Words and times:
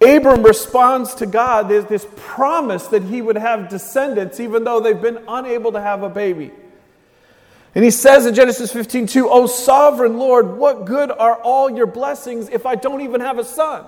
Abram 0.00 0.42
responds 0.42 1.14
to 1.16 1.26
God. 1.26 1.68
There's 1.68 1.84
this 1.84 2.06
promise 2.16 2.86
that 2.88 3.02
he 3.02 3.20
would 3.20 3.36
have 3.36 3.68
descendants, 3.68 4.40
even 4.40 4.64
though 4.64 4.80
they've 4.80 5.00
been 5.00 5.22
unable 5.28 5.72
to 5.72 5.80
have 5.80 6.02
a 6.02 6.08
baby. 6.08 6.50
And 7.74 7.84
he 7.84 7.90
says 7.90 8.26
in 8.26 8.34
Genesis 8.34 8.72
15, 8.72 9.06
2, 9.06 9.28
O 9.28 9.46
sovereign 9.46 10.18
Lord, 10.18 10.56
what 10.56 10.86
good 10.86 11.10
are 11.10 11.34
all 11.34 11.70
your 11.70 11.86
blessings 11.86 12.48
if 12.48 12.66
I 12.66 12.74
don't 12.74 13.02
even 13.02 13.20
have 13.20 13.38
a 13.38 13.44
son? 13.44 13.84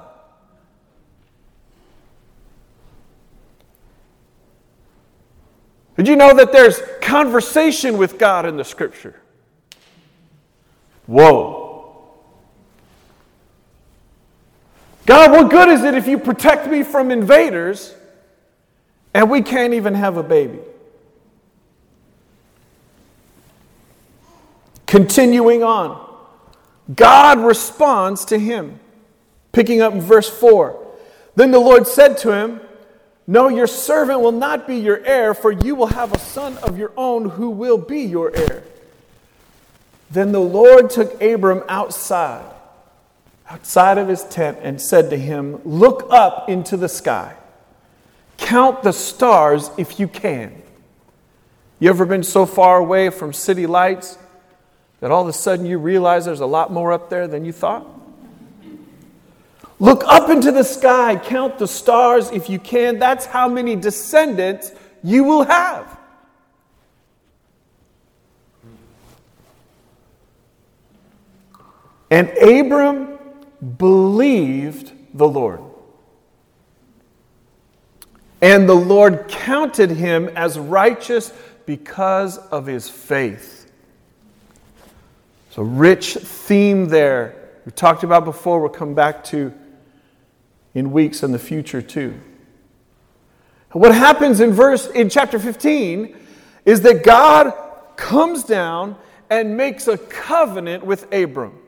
Did 5.97 6.08
you 6.08 6.17
know 6.17 6.35
that 6.35 6.53
there's 6.53 6.81
conversation 7.01 7.99
with 7.99 8.19
God 8.19 8.47
in 8.47 8.56
the 8.56 8.65
scripture? 8.65 9.21
Whoa. 11.06 11.62
God, 15.06 15.32
what 15.32 15.50
good 15.50 15.69
is 15.69 15.82
it 15.82 15.94
if 15.94 16.06
you 16.06 16.18
protect 16.18 16.68
me 16.68 16.82
from 16.82 17.10
invaders 17.10 17.95
and 19.14 19.30
we 19.30 19.42
can't 19.42 19.74
even 19.74 19.94
have 19.94 20.16
a 20.16 20.22
baby? 20.22 20.60
Continuing 24.86 25.62
on, 25.62 26.06
God 26.94 27.38
responds 27.41 28.27
to 28.27 28.38
him. 28.38 28.78
Picking 29.52 29.80
up 29.80 29.92
in 29.92 30.00
verse 30.00 30.28
4. 30.28 30.78
Then 31.34 31.50
the 31.50 31.58
Lord 31.58 31.86
said 31.86 32.19
to 32.19 32.32
him, 32.32 32.60
No, 33.27 33.48
your 33.48 33.66
servant 33.66 34.20
will 34.20 34.32
not 34.32 34.66
be 34.66 34.77
your 34.77 35.02
heir, 35.05 35.34
for 35.34 35.50
you 35.50 35.74
will 35.74 35.86
have 35.86 36.12
a 36.12 36.19
son 36.19 36.58
of 36.58 36.78
your 36.78 36.92
own 36.96 37.30
who 37.30 37.50
will 37.50 37.78
be 37.78 38.00
your 38.00 38.34
heir. 38.34 38.64
Then 40.10 40.32
the 40.32 40.41
Lord 40.41 40.91
took 40.91 41.22
Abram 41.22 41.62
outside, 41.69 42.52
outside 43.52 43.98
of 43.98 44.09
his 44.09 44.24
tent, 44.24 44.59
and 44.62 44.80
said 44.80 45.11
to 45.11 45.16
him, 45.16 45.61
Look 45.65 46.06
up 46.11 46.48
into 46.48 46.79
the 46.79 46.88
sky. 46.88 47.37
Count 48.39 48.83
the 48.83 48.92
stars 48.92 49.70
if 49.77 50.00
you 50.00 50.09
can. 50.09 50.62
You 51.78 51.91
ever 51.91 52.06
been 52.06 52.22
so 52.22 52.47
far 52.47 52.78
away 52.78 53.11
from 53.11 53.34
city 53.34 53.67
lights 53.67 54.17
that 55.00 55.11
all 55.11 55.22
of 55.22 55.28
a 55.28 55.34
sudden 55.34 55.67
you 55.67 55.77
realize 55.78 56.25
there's 56.25 56.41
a 56.41 56.47
lot 56.47 56.72
more 56.72 56.92
up 56.92 57.11
there 57.11 57.28
than 57.28 57.44
you 57.44 57.53
thought? 57.53 57.86
Look 59.78 60.03
up 60.06 60.31
into 60.31 60.50
the 60.50 60.62
sky, 60.62 61.16
count 61.16 61.59
the 61.59 61.69
stars 61.69 62.31
if 62.31 62.48
you 62.48 62.59
can. 62.59 62.98
That's 62.98 63.27
how 63.27 63.48
many 63.48 63.77
descendants 63.77 64.72
you 65.03 65.25
will 65.25 65.44
have. 65.44 65.98
And 72.11 72.28
Abram 72.39 73.11
believed 73.78 74.92
the 75.14 75.28
Lord. 75.28 75.60
And 78.41 78.69
the 78.69 78.74
Lord 78.74 79.28
counted 79.28 79.91
him 79.91 80.28
as 80.34 80.58
righteous 80.58 81.32
because 81.64 82.38
of 82.38 82.66
his 82.66 82.88
faith. 82.88 83.70
So, 85.50 85.62
rich 85.62 86.14
theme 86.14 86.88
there. 86.88 87.36
We 87.64 87.72
talked 87.72 88.02
about 88.02 88.24
before, 88.24 88.60
we'll 88.60 88.70
come 88.70 88.94
back 88.94 89.22
to 89.24 89.52
in 90.74 90.91
weeks 90.91 91.22
in 91.22 91.30
the 91.30 91.38
future 91.38 91.82
too. 91.82 92.19
What 93.72 93.94
happens 93.94 94.41
in 94.41 94.52
verse 94.52 94.86
in 94.88 95.08
chapter 95.08 95.38
15 95.38 96.16
is 96.64 96.80
that 96.82 97.04
God 97.04 97.54
comes 97.97 98.44
down 98.44 98.97
and 99.30 99.56
makes 99.56 99.88
a 99.88 99.97
covenant 99.97 100.84
with 100.84 101.12
Abram. 101.12 101.58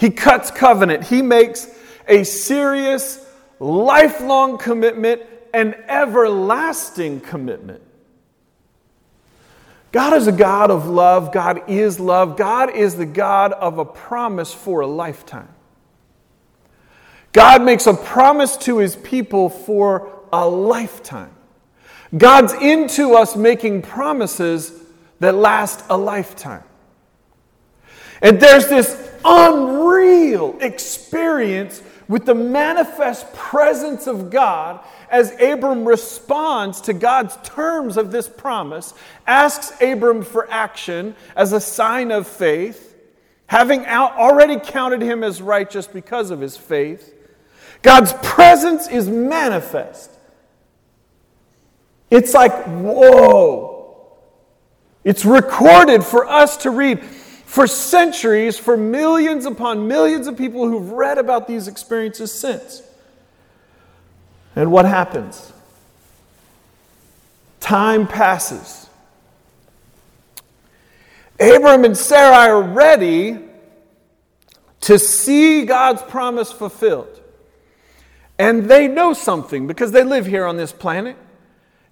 He 0.00 0.08
cuts 0.08 0.50
covenant. 0.50 1.04
He 1.04 1.20
makes 1.20 1.68
a 2.08 2.24
serious, 2.24 3.22
lifelong 3.58 4.56
commitment, 4.56 5.20
an 5.52 5.74
everlasting 5.88 7.20
commitment. 7.20 7.82
God 9.92 10.14
is 10.14 10.26
a 10.26 10.32
God 10.32 10.70
of 10.70 10.86
love. 10.86 11.32
God 11.32 11.68
is 11.68 12.00
love. 12.00 12.38
God 12.38 12.74
is 12.74 12.96
the 12.96 13.04
God 13.04 13.52
of 13.52 13.76
a 13.76 13.84
promise 13.84 14.54
for 14.54 14.80
a 14.80 14.86
lifetime. 14.86 15.48
God 17.32 17.62
makes 17.62 17.86
a 17.86 17.92
promise 17.92 18.56
to 18.58 18.78
his 18.78 18.96
people 18.96 19.50
for 19.50 20.24
a 20.32 20.48
lifetime. 20.48 21.34
God's 22.16 22.54
into 22.54 23.16
us 23.16 23.36
making 23.36 23.82
promises 23.82 24.72
that 25.18 25.34
last 25.34 25.84
a 25.90 25.96
lifetime. 25.98 26.64
And 28.22 28.40
there's 28.40 28.68
this 28.68 29.10
unreal 29.24 30.58
experience 30.60 31.82
with 32.08 32.26
the 32.26 32.34
manifest 32.34 33.32
presence 33.34 34.06
of 34.06 34.30
God 34.30 34.80
as 35.10 35.32
Abram 35.40 35.86
responds 35.86 36.80
to 36.82 36.92
God's 36.92 37.36
terms 37.44 37.96
of 37.96 38.10
this 38.10 38.28
promise, 38.28 38.94
asks 39.26 39.72
Abram 39.80 40.22
for 40.22 40.50
action 40.50 41.14
as 41.36 41.52
a 41.52 41.60
sign 41.60 42.10
of 42.10 42.26
faith, 42.26 42.96
having 43.46 43.86
already 43.86 44.58
counted 44.58 45.02
him 45.02 45.22
as 45.22 45.40
righteous 45.40 45.86
because 45.86 46.30
of 46.30 46.40
his 46.40 46.56
faith. 46.56 47.14
God's 47.82 48.12
presence 48.22 48.88
is 48.88 49.08
manifest. 49.08 50.10
It's 52.10 52.34
like, 52.34 52.52
whoa. 52.66 54.16
It's 55.04 55.24
recorded 55.24 56.04
for 56.04 56.28
us 56.28 56.58
to 56.58 56.70
read 56.70 57.02
for 57.50 57.66
centuries, 57.66 58.56
for 58.56 58.76
millions 58.76 59.44
upon 59.44 59.88
millions 59.88 60.28
of 60.28 60.38
people 60.38 60.68
who've 60.68 60.92
read 60.92 61.18
about 61.18 61.48
these 61.48 61.66
experiences 61.66 62.30
since. 62.32 62.80
And 64.54 64.70
what 64.70 64.84
happens? 64.84 65.52
Time 67.58 68.06
passes. 68.06 68.88
Abram 71.40 71.84
and 71.84 71.98
Sarai 71.98 72.50
are 72.50 72.62
ready 72.62 73.40
to 74.82 74.96
see 74.96 75.64
God's 75.64 76.02
promise 76.02 76.52
fulfilled. 76.52 77.20
And 78.38 78.70
they 78.70 78.86
know 78.86 79.12
something 79.12 79.66
because 79.66 79.90
they 79.90 80.04
live 80.04 80.24
here 80.24 80.46
on 80.46 80.56
this 80.56 80.70
planet. 80.70 81.16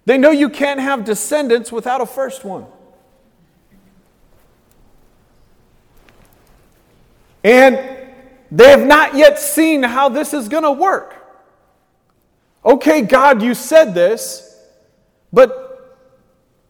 They 0.05 0.17
know 0.17 0.31
you 0.31 0.47
can't 0.47 0.79
have 0.79 1.03
descendants 1.03 1.69
without 1.69 1.99
a 1.99 2.05
first 2.05 2.45
one. 2.45 2.65
And 7.43 7.79
they 8.51 8.69
have 8.69 8.85
not 8.85 9.15
yet 9.15 9.39
seen 9.39 9.83
how 9.83 10.09
this 10.09 10.33
is 10.33 10.47
going 10.47 10.63
to 10.63 10.71
work. 10.71 11.15
Okay, 12.65 13.01
God, 13.01 13.41
you 13.41 13.53
said 13.53 13.93
this, 13.93 14.57
but 15.31 15.97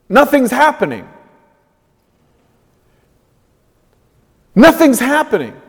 nothing's 0.08 0.52
happening. 0.52 1.08
Nothing's 4.53 5.00
happening. 5.00 5.59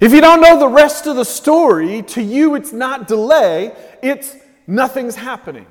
If 0.00 0.12
you 0.12 0.20
don't 0.20 0.40
know 0.40 0.58
the 0.58 0.68
rest 0.68 1.06
of 1.06 1.16
the 1.16 1.24
story, 1.24 2.02
to 2.02 2.22
you 2.22 2.54
it's 2.54 2.72
not 2.72 3.08
delay, 3.08 3.72
it's 4.02 4.36
nothing's 4.66 5.16
happening. 5.16 5.66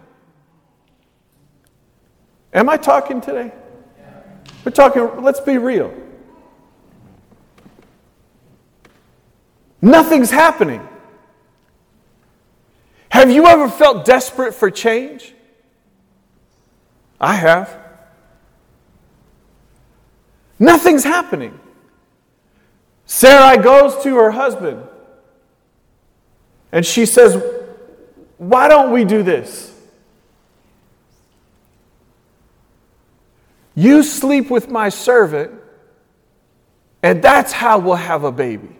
Am 2.53 2.69
I 2.69 2.77
talking 2.77 3.19
today? 3.21 3.51
We're 4.63 4.71
talking, 4.71 5.23
let's 5.23 5.39
be 5.39 5.57
real. 5.57 5.93
Nothing's 9.87 10.31
happening. 10.31 10.85
Have 13.07 13.31
you 13.31 13.47
ever 13.47 13.69
felt 13.69 14.03
desperate 14.03 14.53
for 14.53 14.69
change? 14.69 15.33
I 17.21 17.35
have. 17.35 17.73
Nothing's 20.59 21.05
happening. 21.05 21.57
Sarai 23.05 23.63
goes 23.63 24.03
to 24.03 24.13
her 24.17 24.29
husband 24.29 24.83
and 26.73 26.85
she 26.85 27.05
says, 27.05 27.41
Why 28.37 28.67
don't 28.67 28.91
we 28.91 29.05
do 29.05 29.23
this? 29.23 29.73
You 33.73 34.03
sleep 34.03 34.49
with 34.49 34.69
my 34.69 34.89
servant, 34.89 35.51
and 37.01 37.21
that's 37.21 37.53
how 37.53 37.79
we'll 37.79 37.95
have 37.95 38.25
a 38.25 38.33
baby. 38.33 38.76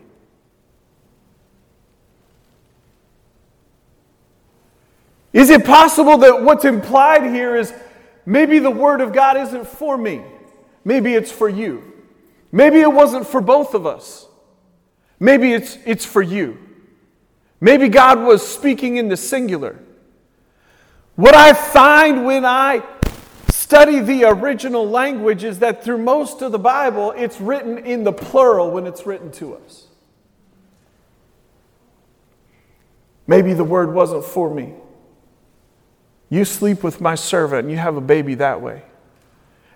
Is 5.38 5.52
it 5.52 5.66
possible 5.66 6.18
that 6.18 6.42
what's 6.42 6.66
implied 6.66 7.22
here 7.22 7.56
is 7.56 7.72
maybe 8.26 8.58
the 8.58 8.72
Word 8.72 9.02
of 9.02 9.14
God 9.14 9.38
isn't 9.38 9.68
for 9.68 9.96
me? 9.96 10.24
Maybe 10.84 11.14
it's 11.14 11.32
for 11.32 11.48
you. 11.48 11.94
Maybe 12.52 12.80
it 12.80 12.92
wasn't 12.92 13.28
for 13.28 13.40
both 13.40 13.76
of 13.76 13.86
us. 13.86 14.26
Maybe 15.20 15.54
it's, 15.54 15.78
it's 15.86 16.04
for 16.04 16.24
you. 16.24 16.58
Maybe 17.62 17.88
God 17.88 18.20
was 18.20 18.46
speaking 18.46 18.98
in 18.98 19.10
the 19.10 19.18
singular. 19.18 19.78
What 21.16 21.36
I 21.36 21.54
find 21.54 22.26
when 22.26 22.44
I 22.44 22.82
study 23.52 24.00
the 24.00 24.24
original 24.24 24.90
language 24.90 25.44
is 25.44 25.60
that 25.60 25.84
through 25.84 26.00
most 26.00 26.42
of 26.42 26.52
the 26.52 26.58
Bible, 26.58 27.12
it's 27.12 27.40
written 27.40 27.78
in 27.78 28.04
the 28.04 28.12
plural 28.12 28.72
when 28.72 28.88
it's 28.88 29.06
written 29.06 29.32
to 29.34 29.54
us. 29.54 29.86
Maybe 33.28 33.54
the 33.54 33.64
word 33.64 33.94
wasn't 33.94 34.24
for 34.24 34.52
me. 34.52 34.74
You 36.30 36.46
sleep 36.46 36.84
with 36.84 37.00
my 37.00 37.16
servant 37.16 37.62
and 37.62 37.72
you 37.72 37.78
have 37.78 37.96
a 37.96 38.02
baby 38.02 38.36
that 38.36 38.62
way. 38.62 38.84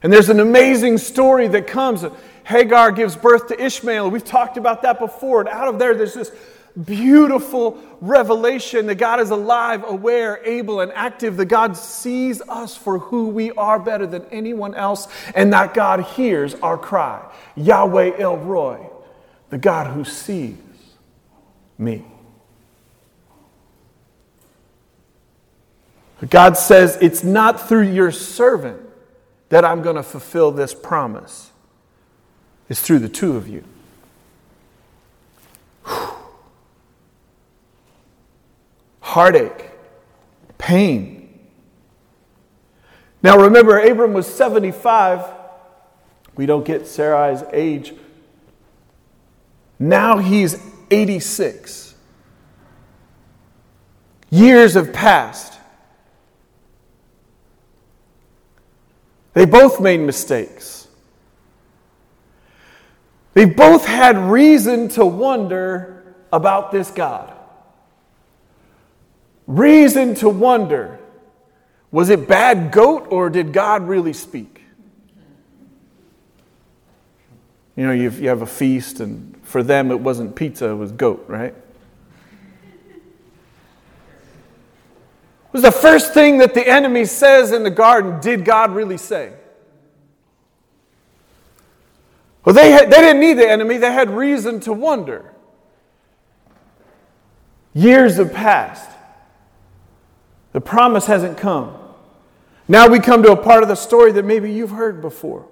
And 0.03 0.11
there's 0.11 0.29
an 0.29 0.39
amazing 0.39 0.97
story 0.97 1.47
that 1.49 1.67
comes. 1.67 2.03
Hagar 2.43 2.91
gives 2.91 3.15
birth 3.15 3.47
to 3.47 3.63
Ishmael. 3.63 4.09
We've 4.09 4.25
talked 4.25 4.57
about 4.57 4.81
that 4.81 4.99
before. 4.99 5.41
And 5.41 5.49
out 5.49 5.67
of 5.67 5.79
there, 5.79 5.93
there's 5.93 6.15
this 6.15 6.31
beautiful 6.85 7.77
revelation 7.99 8.87
that 8.87 8.95
God 8.95 9.19
is 9.19 9.29
alive, 9.29 9.83
aware, 9.85 10.43
able, 10.43 10.79
and 10.79 10.91
active, 10.93 11.37
that 11.37 11.45
God 11.45 11.77
sees 11.77 12.41
us 12.41 12.75
for 12.75 12.97
who 12.97 13.27
we 13.27 13.51
are 13.51 13.77
better 13.77 14.07
than 14.07 14.25
anyone 14.31 14.73
else, 14.73 15.07
and 15.35 15.53
that 15.53 15.73
God 15.73 16.01
hears 16.01 16.55
our 16.55 16.77
cry. 16.77 17.23
Yahweh 17.55 18.17
El 18.17 18.37
Roi, 18.37 18.89
the 19.49 19.57
God 19.57 19.93
who 19.93 20.03
sees 20.03 20.55
me. 21.77 22.05
God 26.29 26.57
says, 26.57 26.97
It's 27.01 27.23
not 27.23 27.67
through 27.67 27.89
your 27.89 28.11
servant 28.11 28.81
that 29.49 29.65
I'm 29.65 29.81
going 29.81 29.95
to 29.95 30.03
fulfill 30.03 30.51
this 30.51 30.73
promise, 30.73 31.51
it's 32.69 32.81
through 32.81 32.99
the 32.99 33.09
two 33.09 33.35
of 33.35 33.47
you. 33.47 33.63
heartache, 39.11 39.69
pain. 40.57 41.37
Now 43.21 43.37
remember, 43.37 43.77
Abram 43.77 44.13
was 44.13 44.25
75. 44.25 45.25
We 46.35 46.45
don't 46.45 46.63
get 46.63 46.83
Sarai's 46.83 47.43
age. 47.51 47.93
Now 49.77 50.19
he's 50.19 50.57
86. 50.89 51.93
Years 54.29 54.75
have 54.75 54.93
passed. 54.93 55.59
They 59.33 59.45
both 59.45 59.79
made 59.79 59.99
mistakes. 59.99 60.87
They 63.33 63.45
both 63.45 63.85
had 63.85 64.17
reason 64.17 64.89
to 64.89 65.05
wonder 65.05 66.15
about 66.31 66.71
this 66.71 66.91
God 66.91 67.37
reason 69.51 70.15
to 70.15 70.29
wonder 70.29 70.97
was 71.91 72.09
it 72.09 72.25
bad 72.25 72.71
goat 72.71 73.07
or 73.09 73.29
did 73.29 73.51
God 73.51 73.85
really 73.85 74.13
speak? 74.13 74.63
You 77.75 77.85
know, 77.85 77.91
you 77.91 78.29
have 78.29 78.41
a 78.41 78.47
feast, 78.47 79.01
and 79.01 79.37
for 79.43 79.61
them 79.61 79.91
it 79.91 79.99
wasn't 79.99 80.35
pizza, 80.35 80.69
it 80.69 80.75
was 80.75 80.93
goat, 80.93 81.25
right? 81.27 81.53
It 85.51 85.55
was 85.55 85.63
the 85.63 85.71
first 85.71 86.13
thing 86.13 86.37
that 86.37 86.53
the 86.53 86.65
enemy 86.65 87.03
says 87.03 87.51
in 87.51 87.63
the 87.63 87.69
garden 87.69 88.21
did 88.21 88.45
God 88.45 88.73
really 88.73 88.95
say? 88.95 89.33
Well, 92.45 92.55
they, 92.55 92.71
had, 92.71 92.89
they 92.89 93.01
didn't 93.01 93.19
need 93.19 93.33
the 93.33 93.49
enemy, 93.49 93.75
they 93.75 93.91
had 93.91 94.09
reason 94.09 94.61
to 94.61 94.71
wonder. 94.71 95.33
Years 97.73 98.15
have 98.15 98.31
passed. 98.31 98.89
The 100.53 100.61
promise 100.61 101.05
hasn't 101.07 101.37
come. 101.37 101.77
Now 102.69 102.87
we 102.87 103.01
come 103.01 103.21
to 103.23 103.33
a 103.33 103.37
part 103.37 103.61
of 103.61 103.67
the 103.67 103.75
story 103.75 104.13
that 104.13 104.23
maybe 104.23 104.53
you've 104.53 104.71
heard 104.71 105.01
before. 105.01 105.47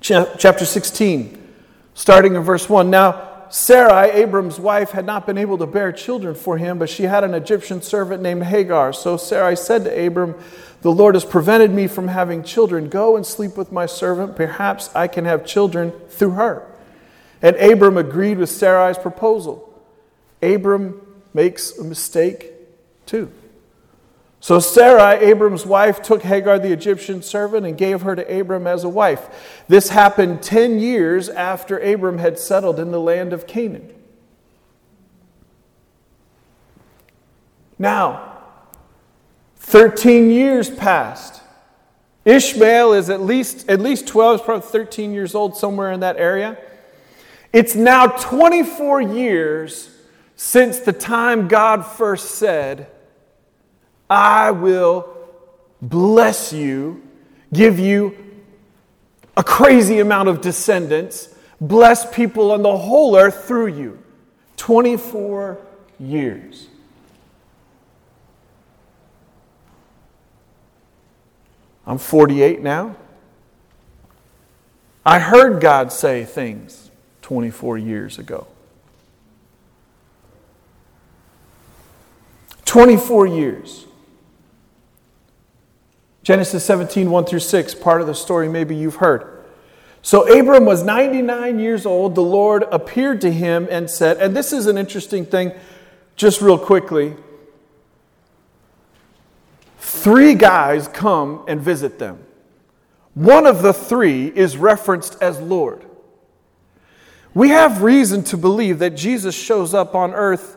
Chapter 0.00 0.64
16, 0.64 1.54
starting 1.94 2.36
in 2.36 2.42
verse 2.42 2.68
1. 2.68 2.88
Now, 2.88 3.31
Sarai, 3.52 4.10
Abram's 4.12 4.58
wife, 4.58 4.92
had 4.92 5.04
not 5.04 5.26
been 5.26 5.36
able 5.36 5.58
to 5.58 5.66
bear 5.66 5.92
children 5.92 6.34
for 6.34 6.56
him, 6.56 6.78
but 6.78 6.88
she 6.88 7.02
had 7.02 7.22
an 7.22 7.34
Egyptian 7.34 7.82
servant 7.82 8.22
named 8.22 8.44
Hagar. 8.44 8.94
So 8.94 9.18
Sarai 9.18 9.56
said 9.56 9.84
to 9.84 10.06
Abram, 10.06 10.36
The 10.80 10.90
Lord 10.90 11.14
has 11.16 11.26
prevented 11.26 11.70
me 11.70 11.86
from 11.86 12.08
having 12.08 12.44
children. 12.44 12.88
Go 12.88 13.14
and 13.14 13.26
sleep 13.26 13.58
with 13.58 13.70
my 13.70 13.84
servant. 13.84 14.36
Perhaps 14.36 14.88
I 14.94 15.06
can 15.06 15.26
have 15.26 15.44
children 15.44 15.92
through 16.08 16.30
her. 16.30 16.66
And 17.42 17.54
Abram 17.56 17.98
agreed 17.98 18.38
with 18.38 18.48
Sarai's 18.48 18.96
proposal. 18.96 19.78
Abram 20.40 21.06
makes 21.34 21.76
a 21.76 21.84
mistake 21.84 22.52
too. 23.04 23.30
So 24.42 24.58
Sarai, 24.58 25.24
Abram's 25.30 25.64
wife, 25.64 26.02
took 26.02 26.24
Hagar 26.24 26.58
the 26.58 26.72
Egyptian 26.72 27.22
servant 27.22 27.64
and 27.64 27.78
gave 27.78 28.02
her 28.02 28.16
to 28.16 28.40
Abram 28.40 28.66
as 28.66 28.82
a 28.82 28.88
wife. 28.88 29.64
This 29.68 29.90
happened 29.90 30.42
10 30.42 30.80
years 30.80 31.28
after 31.28 31.78
Abram 31.78 32.18
had 32.18 32.40
settled 32.40 32.80
in 32.80 32.90
the 32.90 32.98
land 32.98 33.32
of 33.32 33.46
Canaan. 33.46 33.94
Now, 37.78 38.40
13 39.58 40.28
years 40.32 40.68
passed. 40.68 41.40
Ishmael 42.24 42.94
is 42.94 43.10
at 43.10 43.20
least, 43.20 43.68
at 43.70 43.78
least 43.78 44.08
12, 44.08 44.44
probably 44.44 44.68
13 44.68 45.12
years 45.12 45.36
old, 45.36 45.56
somewhere 45.56 45.92
in 45.92 46.00
that 46.00 46.16
area. 46.16 46.58
It's 47.52 47.76
now 47.76 48.08
24 48.08 49.02
years 49.02 49.88
since 50.34 50.80
the 50.80 50.92
time 50.92 51.46
God 51.46 51.86
first 51.86 52.32
said, 52.32 52.88
I 54.12 54.50
will 54.50 55.08
bless 55.80 56.52
you, 56.52 57.02
give 57.50 57.78
you 57.78 58.14
a 59.38 59.42
crazy 59.42 60.00
amount 60.00 60.28
of 60.28 60.42
descendants, 60.42 61.34
bless 61.62 62.14
people 62.14 62.52
on 62.52 62.60
the 62.60 62.76
whole 62.76 63.16
earth 63.16 63.46
through 63.46 63.68
you. 63.68 63.98
24 64.58 65.56
years. 65.98 66.68
I'm 71.86 71.96
48 71.96 72.60
now. 72.60 72.94
I 75.06 75.20
heard 75.20 75.62
God 75.62 75.90
say 75.90 76.26
things 76.26 76.90
24 77.22 77.78
years 77.78 78.18
ago. 78.18 78.46
24 82.66 83.26
years. 83.26 83.86
Genesis 86.22 86.64
17, 86.64 87.10
1 87.10 87.24
through 87.24 87.40
6, 87.40 87.74
part 87.76 88.00
of 88.00 88.06
the 88.06 88.14
story 88.14 88.48
maybe 88.48 88.76
you've 88.76 88.96
heard. 88.96 89.44
So 90.02 90.22
Abram 90.32 90.64
was 90.64 90.82
99 90.82 91.58
years 91.58 91.86
old. 91.86 92.14
The 92.14 92.22
Lord 92.22 92.64
appeared 92.70 93.20
to 93.22 93.32
him 93.32 93.68
and 93.70 93.88
said, 93.88 94.18
and 94.18 94.36
this 94.36 94.52
is 94.52 94.66
an 94.66 94.76
interesting 94.76 95.24
thing, 95.24 95.52
just 96.16 96.40
real 96.40 96.58
quickly. 96.58 97.14
Three 99.78 100.34
guys 100.34 100.88
come 100.88 101.44
and 101.46 101.60
visit 101.60 101.98
them. 101.98 102.24
One 103.14 103.46
of 103.46 103.62
the 103.62 103.72
three 103.72 104.26
is 104.26 104.56
referenced 104.56 105.20
as 105.20 105.40
Lord. 105.40 105.84
We 107.34 107.50
have 107.50 107.82
reason 107.82 108.24
to 108.24 108.36
believe 108.36 108.78
that 108.80 108.90
Jesus 108.90 109.34
shows 109.34 109.74
up 109.74 109.94
on 109.94 110.14
earth 110.14 110.56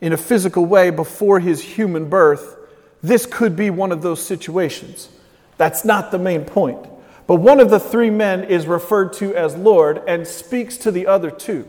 in 0.00 0.12
a 0.12 0.16
physical 0.16 0.64
way 0.64 0.90
before 0.90 1.40
his 1.40 1.60
human 1.60 2.08
birth, 2.08 2.56
this 3.02 3.26
could 3.26 3.56
be 3.56 3.70
one 3.70 3.92
of 3.92 4.02
those 4.02 4.24
situations. 4.24 5.08
That's 5.56 5.84
not 5.84 6.10
the 6.10 6.18
main 6.18 6.44
point. 6.44 6.86
But 7.26 7.36
one 7.36 7.60
of 7.60 7.68
the 7.68 7.78
three 7.78 8.10
men 8.10 8.44
is 8.44 8.66
referred 8.66 9.12
to 9.14 9.34
as 9.34 9.54
Lord 9.54 10.02
and 10.06 10.26
speaks 10.26 10.78
to 10.78 10.90
the 10.90 11.06
other 11.06 11.30
two. 11.30 11.68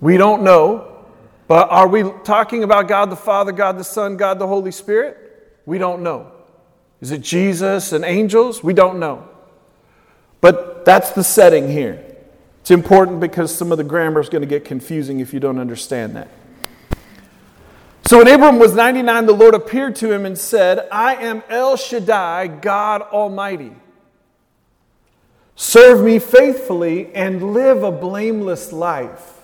We 0.00 0.16
don't 0.16 0.42
know, 0.42 1.04
but 1.48 1.70
are 1.70 1.88
we 1.88 2.04
talking 2.24 2.64
about 2.64 2.88
God 2.88 3.10
the 3.10 3.16
Father, 3.16 3.52
God 3.52 3.78
the 3.78 3.84
Son, 3.84 4.16
God 4.16 4.38
the 4.38 4.46
Holy 4.46 4.70
Spirit? 4.70 5.60
We 5.66 5.78
don't 5.78 6.02
know. 6.02 6.30
Is 7.00 7.10
it 7.10 7.20
Jesus 7.20 7.92
and 7.92 8.04
angels? 8.04 8.62
We 8.62 8.74
don't 8.74 8.98
know. 8.98 9.28
But 10.40 10.84
that's 10.84 11.10
the 11.10 11.24
setting 11.24 11.68
here. 11.68 12.04
It's 12.60 12.70
important 12.70 13.20
because 13.20 13.54
some 13.54 13.72
of 13.72 13.78
the 13.78 13.84
grammar 13.84 14.20
is 14.20 14.28
going 14.28 14.42
to 14.42 14.48
get 14.48 14.64
confusing 14.64 15.20
if 15.20 15.34
you 15.34 15.40
don't 15.40 15.58
understand 15.58 16.14
that. 16.14 16.28
So 18.12 18.18
when 18.18 18.28
Abram 18.28 18.58
was 18.58 18.74
99, 18.74 19.24
the 19.24 19.32
Lord 19.32 19.54
appeared 19.54 19.96
to 19.96 20.12
him 20.12 20.26
and 20.26 20.36
said, 20.36 20.86
I 20.92 21.14
am 21.14 21.42
El 21.48 21.78
Shaddai, 21.78 22.46
God 22.46 23.00
Almighty. 23.00 23.72
Serve 25.56 26.04
me 26.04 26.18
faithfully 26.18 27.10
and 27.14 27.54
live 27.54 27.82
a 27.82 27.90
blameless 27.90 28.70
life. 28.70 29.40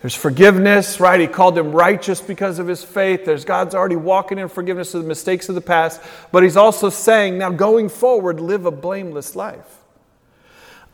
There's 0.00 0.16
forgiveness, 0.16 0.98
right? 0.98 1.20
He 1.20 1.28
called 1.28 1.56
him 1.56 1.70
righteous 1.70 2.20
because 2.20 2.58
of 2.58 2.66
his 2.66 2.82
faith. 2.82 3.24
There's 3.24 3.44
God's 3.44 3.76
already 3.76 3.94
walking 3.94 4.40
in 4.40 4.48
forgiveness 4.48 4.94
of 4.94 5.02
the 5.02 5.08
mistakes 5.08 5.48
of 5.48 5.54
the 5.54 5.60
past, 5.60 6.00
but 6.32 6.42
he's 6.42 6.56
also 6.56 6.90
saying, 6.90 7.38
now 7.38 7.50
going 7.50 7.88
forward, 7.88 8.40
live 8.40 8.66
a 8.66 8.72
blameless 8.72 9.36
life. 9.36 9.78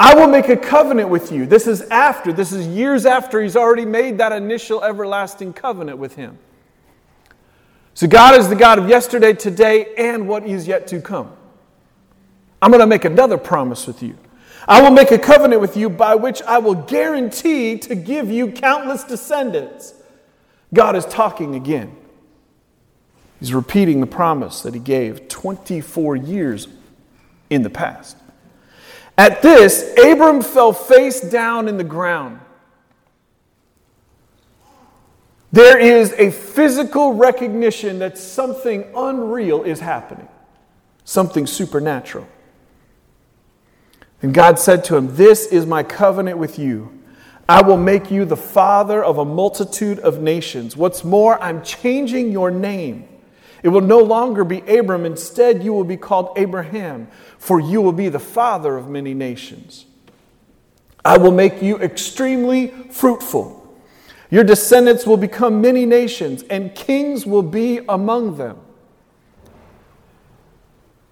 I 0.03 0.17
will 0.17 0.27
make 0.27 0.49
a 0.49 0.57
covenant 0.57 1.11
with 1.11 1.31
you. 1.31 1.47
This 1.47 1.69
is 1.69 1.83
after, 1.83 2.33
this 2.33 2.51
is 2.51 2.67
years 2.67 3.07
after 3.07 3.41
he's 3.41 3.55
already 3.55 3.85
made 3.85 4.19
that 4.19 4.33
initial 4.33 4.83
everlasting 4.83 5.53
covenant 5.53 5.97
with 5.97 6.17
him. 6.17 6.41
So 7.95 8.09
God 8.09 8.35
is 8.35 8.49
the 8.49 8.57
God 8.57 8.81
of 8.81 8.89
yesterday, 8.89 9.33
today, 9.33 9.95
and 9.97 10.27
what 10.27 10.45
is 10.45 10.67
yet 10.67 10.89
to 10.89 11.01
come. 11.01 11.31
I'm 12.61 12.73
going 12.73 12.81
to 12.81 12.87
make 12.89 13.05
another 13.05 13.39
promise 13.39 13.87
with 13.87 14.03
you. 14.03 14.19
I 14.67 14.83
will 14.83 14.91
make 14.91 15.13
a 15.13 15.19
covenant 15.21 15.61
with 15.61 15.77
you 15.77 15.89
by 15.89 16.17
which 16.17 16.43
I 16.43 16.59
will 16.59 16.75
guarantee 16.75 17.79
to 17.79 17.95
give 17.95 18.29
you 18.29 18.51
countless 18.51 19.05
descendants. 19.05 19.95
God 20.75 20.97
is 20.97 21.07
talking 21.07 21.55
again. 21.55 21.95
He's 23.39 23.55
repeating 23.55 24.01
the 24.01 24.09
promise 24.09 24.63
that 24.63 24.75
he 24.75 24.81
gave 24.81 25.29
24 25.29 26.17
years 26.17 26.67
in 27.51 27.63
the 27.63 27.71
past. 27.71 28.17
At 29.17 29.43
this, 29.43 29.93
Abram 29.99 30.43
fell 30.43 30.73
face 30.73 31.21
down 31.21 31.69
in 31.69 31.77
the 31.77 31.85
ground. 31.85 32.41
There 35.53 35.79
is 35.79 36.15
a 36.15 36.31
physical 36.31 37.13
recognition 37.13 37.99
that 37.99 38.17
something 38.17 38.87
unreal 38.97 39.65
is 39.65 39.81
happening, 39.81 40.29
something 41.05 41.47
supernatural. 41.47 42.27
And 44.23 44.33
God 44.33 44.59
said 44.59 44.83
to 44.85 44.97
him, 44.97 45.15
This 45.17 45.47
is 45.47 45.67
my 45.67 45.83
covenant 45.83 46.39
with 46.39 46.59
you. 46.59 46.99
I 47.49 47.61
will 47.61 47.77
make 47.77 48.11
you 48.11 48.25
the 48.25 48.37
father 48.37 49.05
of 49.05 49.19
a 49.19 49.25
multitude 49.27 49.99
of 49.99 50.23
nations. 50.23 50.75
What's 50.75 51.05
more, 51.05 51.43
I'm 51.43 51.63
changing 51.63 52.33
your 52.33 52.51
name. 52.51 53.09
It 53.63 53.69
will 53.69 53.81
no 53.81 53.99
longer 54.01 54.45
be 54.45 54.61
Abram. 54.61 55.05
Instead, 55.05 55.63
you 55.63 55.73
will 55.73 55.85
be 55.85 55.97
called 55.97 56.37
Abraham, 56.37 57.09
for 57.39 57.61
you 57.61 57.81
will 57.81 57.93
be 57.93 58.09
the 58.09 58.19
father 58.19 58.77
of 58.77 58.89
many 58.89 59.15
nations. 59.15 59.87
I 61.05 61.19
will 61.19 61.33
make 61.33 61.63
you 61.63 61.79
extremely 61.79 62.69
fruitful. 62.91 63.59
Your 64.31 64.45
descendants 64.45 65.07
will 65.07 65.17
become 65.17 65.61
many 65.61 65.85
nations, 65.85 66.43
and 66.45 66.75
kings 66.75 67.27
will 67.27 67.43
be 67.43 67.81
among 67.89 68.37
them. 68.37 68.59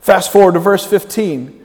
Fast 0.01 0.33
forward 0.33 0.55
to 0.55 0.61
verse 0.61 0.87
15. 0.87 1.61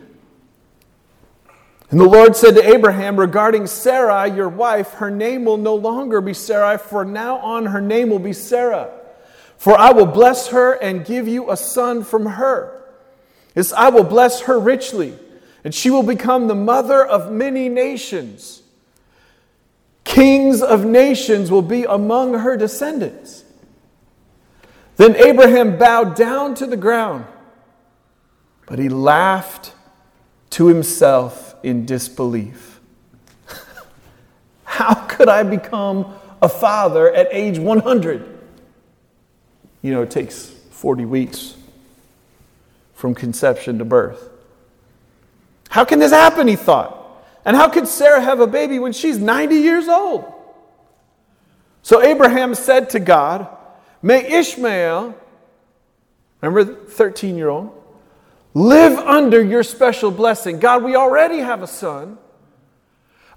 And 1.92 2.00
the 2.00 2.06
Lord 2.06 2.36
said 2.36 2.56
to 2.56 2.68
Abraham 2.76 3.18
regarding 3.18 3.68
Sarai, 3.68 4.36
your 4.36 4.50
wife, 4.50 4.94
her 4.96 5.10
name 5.10 5.46
will 5.46 5.58
no 5.58 5.76
longer 5.76 6.20
be 6.20 6.34
Sarai, 6.34 6.78
for 6.78 7.06
now 7.06 7.38
on 7.38 7.68
her 7.68 7.80
name 7.80 8.10
will 8.10 8.20
be 8.20 8.34
Sarah. 8.34 8.92
For 9.58 9.78
I 9.78 9.92
will 9.92 10.06
bless 10.06 10.50
her 10.50 10.74
and 10.74 11.06
give 11.06 11.28
you 11.28 11.50
a 11.50 11.58
son 11.58 12.04
from 12.04 12.26
her. 12.26 12.84
Yes, 13.56 13.72
I 13.72 13.90
will 13.90 14.04
bless 14.04 14.42
her 14.42 14.60
richly, 14.60 15.18
and 15.64 15.74
she 15.74 15.90
will 15.90 16.04
become 16.04 16.48
the 16.48 16.56
mother 16.56 17.04
of 17.04 17.32
many 17.32 17.70
nations. 17.70 18.62
Kings 20.04 20.62
of 20.62 20.86
nations 20.86 21.50
will 21.50 21.62
be 21.62 21.84
among 21.84 22.34
her 22.34 22.58
descendants. 22.58 23.44
Then 24.98 25.16
Abraham 25.16 25.78
bowed 25.78 26.16
down 26.16 26.56
to 26.56 26.66
the 26.66 26.78
ground, 26.78 27.26
but 28.66 28.80
he 28.80 28.90
laughed 28.90 29.74
to 30.52 30.68
himself 30.68 31.56
in 31.64 31.86
disbelief. 31.86 32.80
How 34.64 34.94
could 34.94 35.28
I 35.28 35.44
become 35.44 36.14
a 36.42 36.48
father 36.48 37.14
at 37.14 37.28
age 37.32 37.58
100? 37.60 38.35
You 39.86 39.92
know, 39.92 40.02
it 40.02 40.10
takes 40.10 40.48
40 40.72 41.06
weeks 41.06 41.54
from 42.96 43.14
conception 43.14 43.78
to 43.78 43.86
birth. 43.86 44.32
How 45.70 45.86
can 45.86 46.00
this 46.00 46.12
happen? 46.12 46.48
He 46.48 46.56
thought. 46.56 47.24
And 47.46 47.56
how 47.56 47.70
could 47.70 47.88
Sarah 47.88 48.20
have 48.20 48.40
a 48.40 48.48
baby 48.48 48.80
when 48.80 48.94
she's 48.94 49.20
90 49.20 49.58
years 49.58 49.88
old? 49.88 50.26
So 51.84 52.02
Abraham 52.02 52.56
said 52.56 52.90
to 52.90 53.00
God, 53.00 53.48
May 54.02 54.26
Ishmael, 54.26 55.16
remember 56.42 56.64
the 56.64 56.90
13 56.90 57.38
year 57.38 57.50
old, 57.50 57.80
Live 58.56 58.98
under 58.98 59.44
your 59.44 59.62
special 59.62 60.10
blessing. 60.10 60.58
God, 60.58 60.84
we 60.84 60.96
already 60.96 61.38
have 61.38 61.62
a 61.62 61.68
son. 61.68 62.18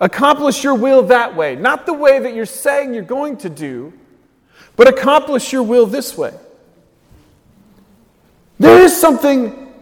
Accomplish 0.00 0.64
your 0.64 0.76
will 0.76 1.02
that 1.08 1.36
way, 1.36 1.56
not 1.56 1.84
the 1.84 1.92
way 1.92 2.18
that 2.20 2.34
you're 2.34 2.46
saying 2.46 2.94
you're 2.94 3.02
going 3.02 3.36
to 3.36 3.50
do, 3.50 3.92
but 4.78 4.88
accomplish 4.88 5.52
your 5.52 5.62
will 5.62 5.84
this 5.84 6.16
way. 6.16 6.32
There 8.58 8.80
is 8.80 8.98
something, 8.98 9.74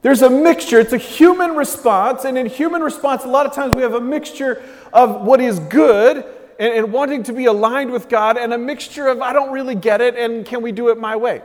there's 0.00 0.22
a 0.22 0.30
mixture. 0.30 0.80
It's 0.80 0.94
a 0.94 0.98
human 0.98 1.54
response, 1.54 2.24
and 2.24 2.38
in 2.38 2.46
human 2.46 2.80
response, 2.80 3.24
a 3.24 3.28
lot 3.28 3.44
of 3.44 3.52
times 3.52 3.74
we 3.74 3.82
have 3.82 3.92
a 3.92 4.00
mixture 4.00 4.62
of 4.90 5.20
what 5.20 5.42
is 5.42 5.58
good 5.58 6.24
and, 6.58 6.72
and 6.72 6.90
wanting 6.90 7.24
to 7.24 7.34
be 7.34 7.44
aligned 7.44 7.92
with 7.92 8.08
God, 8.08 8.38
and 8.38 8.54
a 8.54 8.58
mixture 8.58 9.08
of 9.08 9.20
I 9.20 9.34
don't 9.34 9.52
really 9.52 9.74
get 9.74 10.00
it, 10.00 10.16
and 10.16 10.46
can 10.46 10.62
we 10.62 10.72
do 10.72 10.88
it 10.88 10.98
my 10.98 11.16
way? 11.16 11.42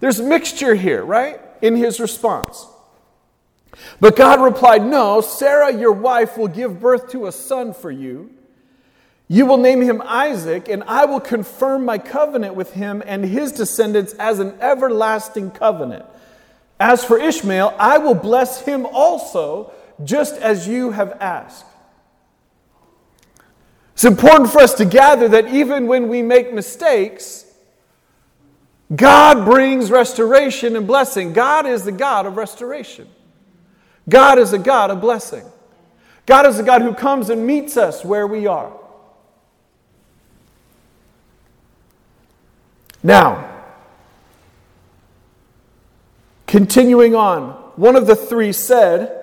There's 0.00 0.20
mixture 0.20 0.74
here, 0.74 1.02
right? 1.02 1.40
in 1.62 1.76
his 1.76 2.00
response. 2.00 2.66
But 4.00 4.16
God 4.16 4.42
replied, 4.42 4.84
No, 4.84 5.20
Sarah, 5.20 5.72
your 5.76 5.92
wife, 5.92 6.36
will 6.36 6.48
give 6.48 6.80
birth 6.80 7.10
to 7.12 7.26
a 7.26 7.32
son 7.32 7.72
for 7.72 7.90
you. 7.90 8.30
You 9.32 9.46
will 9.46 9.58
name 9.58 9.80
him 9.80 10.02
Isaac, 10.04 10.68
and 10.68 10.82
I 10.88 11.04
will 11.04 11.20
confirm 11.20 11.84
my 11.84 11.98
covenant 11.98 12.56
with 12.56 12.72
him 12.72 13.00
and 13.06 13.24
his 13.24 13.52
descendants 13.52 14.12
as 14.14 14.40
an 14.40 14.56
everlasting 14.60 15.52
covenant. 15.52 16.04
As 16.80 17.04
for 17.04 17.16
Ishmael, 17.16 17.76
I 17.78 17.98
will 17.98 18.16
bless 18.16 18.62
him 18.62 18.84
also, 18.86 19.70
just 20.02 20.34
as 20.34 20.66
you 20.66 20.90
have 20.90 21.16
asked. 21.20 21.64
It's 23.92 24.04
important 24.04 24.50
for 24.50 24.62
us 24.62 24.74
to 24.74 24.84
gather 24.84 25.28
that 25.28 25.54
even 25.54 25.86
when 25.86 26.08
we 26.08 26.22
make 26.22 26.52
mistakes, 26.52 27.44
God 28.92 29.44
brings 29.44 29.92
restoration 29.92 30.74
and 30.74 30.88
blessing. 30.88 31.32
God 31.32 31.66
is 31.66 31.84
the 31.84 31.92
God 31.92 32.26
of 32.26 32.36
restoration. 32.36 33.06
God 34.08 34.40
is 34.40 34.52
a 34.52 34.58
God 34.58 34.90
of 34.90 35.00
blessing. 35.00 35.44
God 36.26 36.46
is 36.46 36.58
a 36.58 36.64
God 36.64 36.82
who 36.82 36.94
comes 36.94 37.30
and 37.30 37.46
meets 37.46 37.76
us 37.76 38.04
where 38.04 38.26
we 38.26 38.48
are. 38.48 38.79
Now, 43.02 43.48
continuing 46.46 47.14
on, 47.14 47.50
one 47.76 47.96
of 47.96 48.06
the 48.06 48.16
three 48.16 48.52
said, 48.52 49.16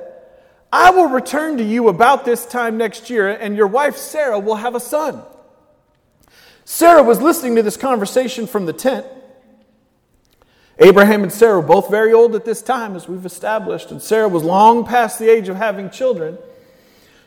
I 0.72 0.90
will 0.90 1.08
return 1.08 1.58
to 1.58 1.64
you 1.64 1.88
about 1.88 2.26
this 2.26 2.46
time 2.46 2.78
next 2.78 3.10
year, 3.10 3.30
and 3.30 3.56
your 3.56 3.68
wife 3.68 3.96
Sarah 3.98 4.40
will 4.40 4.56
have 4.56 4.76
a 4.76 4.80
son. 4.80 5.22
Sarah 6.66 7.04
was 7.04 7.22
listening 7.22 7.56
to 7.56 7.64
this 7.64 7.78
conversation 7.78 8.48
from 8.48 8.66
the 8.66 8.74
tent. 8.74 9.06
Abraham 10.80 11.24
and 11.24 11.32
Sarah 11.32 11.60
were 11.60 11.66
both 11.66 11.90
very 11.90 12.14
old 12.14 12.36
at 12.36 12.46
this 12.46 12.62
time, 12.62 12.96
as 12.96 13.08
we've 13.08 13.26
established, 13.26 13.92
and 13.92 14.02
Sarah 14.02 14.28
was 14.28 14.44
long 14.44 14.86
past 14.86 15.18
the 15.18 15.30
age 15.30 15.50
of 15.50 15.56
having 15.56 15.90
children. 15.90 16.38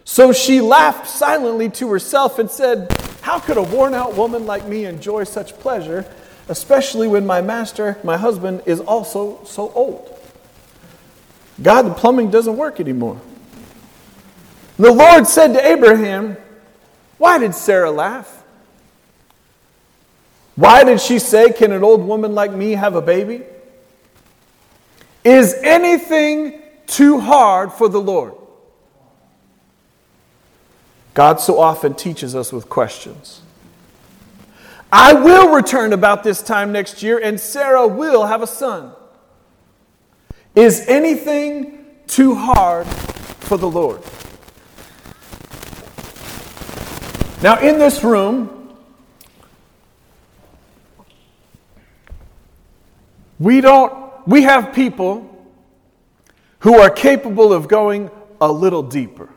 So 0.04 0.32
she 0.32 0.60
laughed 0.60 1.08
silently 1.08 1.70
to 1.70 1.90
herself 1.90 2.38
and 2.38 2.50
said, 2.50 2.92
How 3.22 3.38
could 3.38 3.56
a 3.56 3.62
worn 3.62 3.94
out 3.94 4.14
woman 4.14 4.46
like 4.46 4.66
me 4.66 4.84
enjoy 4.84 5.24
such 5.24 5.58
pleasure, 5.58 6.04
especially 6.50 7.06
when 7.06 7.24
my 7.24 7.40
master, 7.40 7.96
my 8.02 8.16
husband, 8.16 8.60
is 8.66 8.80
also 8.80 9.42
so 9.44 9.72
old? 9.72 10.18
God, 11.62 11.82
the 11.82 11.94
plumbing 11.94 12.30
doesn't 12.30 12.56
work 12.56 12.80
anymore. 12.80 13.20
The 14.76 14.90
Lord 14.90 15.28
said 15.28 15.52
to 15.52 15.64
Abraham, 15.64 16.36
Why 17.18 17.38
did 17.38 17.54
Sarah 17.54 17.92
laugh? 17.92 18.42
Why 20.56 20.82
did 20.82 21.00
she 21.00 21.20
say, 21.20 21.52
Can 21.52 21.70
an 21.70 21.84
old 21.84 22.04
woman 22.04 22.34
like 22.34 22.52
me 22.52 22.72
have 22.72 22.96
a 22.96 23.02
baby? 23.02 23.42
Is 25.22 25.54
anything 25.62 26.60
too 26.86 27.20
hard 27.20 27.72
for 27.72 27.88
the 27.88 28.00
Lord? 28.00 28.34
God 31.14 31.38
so 31.38 31.60
often 31.60 31.94
teaches 31.94 32.34
us 32.34 32.52
with 32.52 32.68
questions. 32.68 33.42
I 34.92 35.12
will 35.12 35.54
return 35.54 35.92
about 35.92 36.24
this 36.24 36.42
time 36.42 36.72
next 36.72 37.02
year, 37.02 37.18
and 37.18 37.38
Sarah 37.38 37.86
will 37.86 38.26
have 38.26 38.42
a 38.42 38.46
son. 38.46 38.92
Is 40.54 40.84
anything 40.88 41.86
too 42.06 42.34
hard 42.34 42.86
for 42.86 43.56
the 43.56 43.70
Lord? 43.70 44.02
Now, 47.42 47.58
in 47.60 47.78
this 47.78 48.02
room, 48.02 48.60
We 53.40 53.62
don't, 53.62 54.28
we 54.28 54.42
have 54.42 54.74
people 54.74 55.26
who 56.60 56.78
are 56.78 56.90
capable 56.90 57.54
of 57.54 57.68
going 57.68 58.10
a 58.38 58.52
little 58.52 58.82
deeper. 58.82 59.30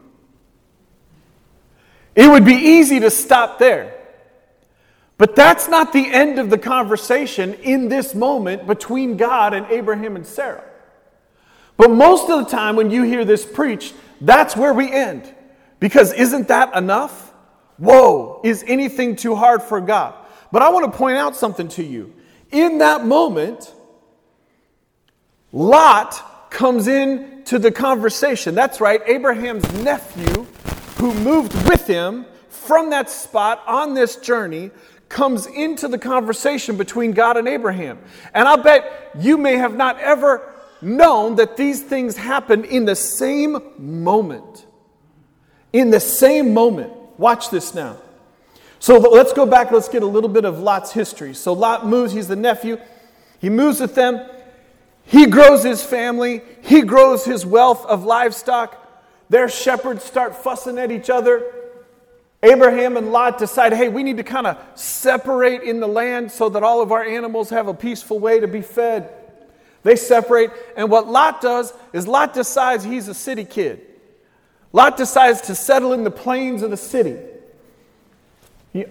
It 2.14 2.28
would 2.30 2.44
be 2.44 2.54
easy 2.54 3.00
to 3.00 3.10
stop 3.10 3.60
there. 3.60 4.03
But 5.18 5.36
that's 5.36 5.68
not 5.68 5.94
the 5.94 6.12
end 6.12 6.40
of 6.40 6.50
the 6.50 6.58
conversation 6.58 7.54
in 7.56 7.88
this 7.88 8.16
moment 8.16 8.66
between 8.68 9.16
God 9.18 9.54
and 9.54 9.66
Abraham 9.68 10.16
and 10.16 10.26
Sarah. 10.26 10.64
But 11.78 11.92
most 11.92 12.30
of 12.30 12.44
the 12.44 12.50
time, 12.50 12.76
when 12.76 12.92
you 12.92 13.04
hear 13.04 13.26
this 13.26 13.46
preached, 13.46 13.94
that's 14.22 14.56
where 14.56 14.74
we 14.74 14.92
end. 14.92 15.34
Because 15.80 16.14
isn't 16.14 16.48
that 16.48 16.76
enough? 16.76 17.34
Whoa, 17.78 18.42
is 18.44 18.64
anything 18.68 19.16
too 19.16 19.36
hard 19.36 19.62
for 19.62 19.82
God? 19.82 20.16
But 20.52 20.62
I 20.62 20.70
want 20.70 20.92
to 20.92 20.98
point 20.98 21.18
out 21.18 21.36
something 21.36 21.68
to 21.70 21.84
you. 21.84 22.14
In 22.52 22.78
that 22.78 23.06
moment, 23.06 23.74
Lot 25.52 26.50
comes 26.52 26.88
in 26.88 27.44
to 27.46 27.60
the 27.60 27.72
conversation. 27.72 28.56
That's 28.56 28.80
right, 28.80 29.02
Abraham's 29.08 29.72
nephew, 29.84 30.46
who 30.98 31.14
moved 31.16 31.54
with 31.68 31.88
him 31.88 32.26
from 32.50 32.92
that 32.92 33.10
spot 33.10 33.64
on 33.68 33.94
this 33.94 34.16
journey, 34.18 34.72
comes 35.14 35.46
into 35.46 35.88
the 35.88 36.00
conversation 36.00 36.76
between 36.76 37.12
God 37.12 37.38
and 37.38 37.48
Abraham. 37.48 38.00
And 38.34 38.48
I'll 38.48 38.62
bet 38.62 39.12
you 39.18 39.38
may 39.38 39.56
have 39.58 39.76
not 39.76 40.00
ever 40.00 40.52
known 40.82 41.36
that 41.36 41.56
these 41.56 41.82
things 41.82 42.18
happened 42.18 42.66
in 42.66 42.86
the 42.86 42.96
same 42.96 43.58
moment. 43.78 44.66
In 45.72 45.92
the 45.92 46.00
same 46.00 46.54
moment. 46.54 46.92
Watch 47.18 47.52
this 47.52 47.76
now. 47.76 47.98
So 48.80 48.98
let's 48.98 49.32
go 49.32 49.46
back, 49.46 49.72
let's 49.72 49.88
get 49.88 50.04
a 50.04 50.08
little 50.08 50.30
bit 50.30 50.44
of 50.44 50.60
Lot's 50.60 50.92
history. 50.92 51.34
So 51.36 51.54
Lot 51.54 51.86
moves, 51.86 52.12
he's 52.12 52.28
the 52.28 52.36
nephew, 52.36 52.78
he 53.40 53.50
moves 53.50 53.80
with 53.80 53.96
them, 53.96 54.30
he 55.06 55.28
grows 55.28 55.64
his 55.64 55.82
family, 55.82 56.42
he 56.62 56.82
grows 56.82 57.24
his 57.24 57.46
wealth 57.46 57.86
of 57.86 58.04
livestock. 58.04 58.78
Their 59.30 59.48
shepherds 59.48 60.04
start 60.04 60.36
fussing 60.36 60.78
at 60.78 60.92
each 60.92 61.10
other. 61.10 61.63
Abraham 62.44 62.98
and 62.98 63.14
Lot 63.14 63.38
decide, 63.38 63.72
hey, 63.72 63.88
we 63.88 64.04
need 64.04 64.18
to 64.18 64.24
kind 64.24 64.46
of 64.46 64.58
separate 64.76 65.64
in 65.64 65.80
the 65.80 65.88
land 65.88 66.30
so 66.30 66.50
that 66.50 66.62
all 66.62 66.82
of 66.82 66.92
our 66.92 67.04
animals 67.04 67.50
have 67.50 67.70
a 67.70 67.74
peaceful 67.74 68.20
way 68.20 68.42
to 68.42 68.48
be 68.48 68.62
fed. 68.62 69.10
They 69.84 69.96
separate, 69.96 70.52
and 70.76 70.92
what 70.92 71.08
Lot 71.08 71.42
does 71.42 71.74
is 71.94 72.06
Lot 72.06 72.34
decides 72.34 72.84
he's 72.84 73.08
a 73.08 73.14
city 73.14 73.46
kid. 73.46 73.82
Lot 74.74 74.98
decides 74.98 75.42
to 75.42 75.56
settle 75.56 75.94
in 75.94 76.04
the 76.04 76.12
plains 76.12 76.64
of 76.64 76.72
the 76.72 76.78
city. 76.78 77.18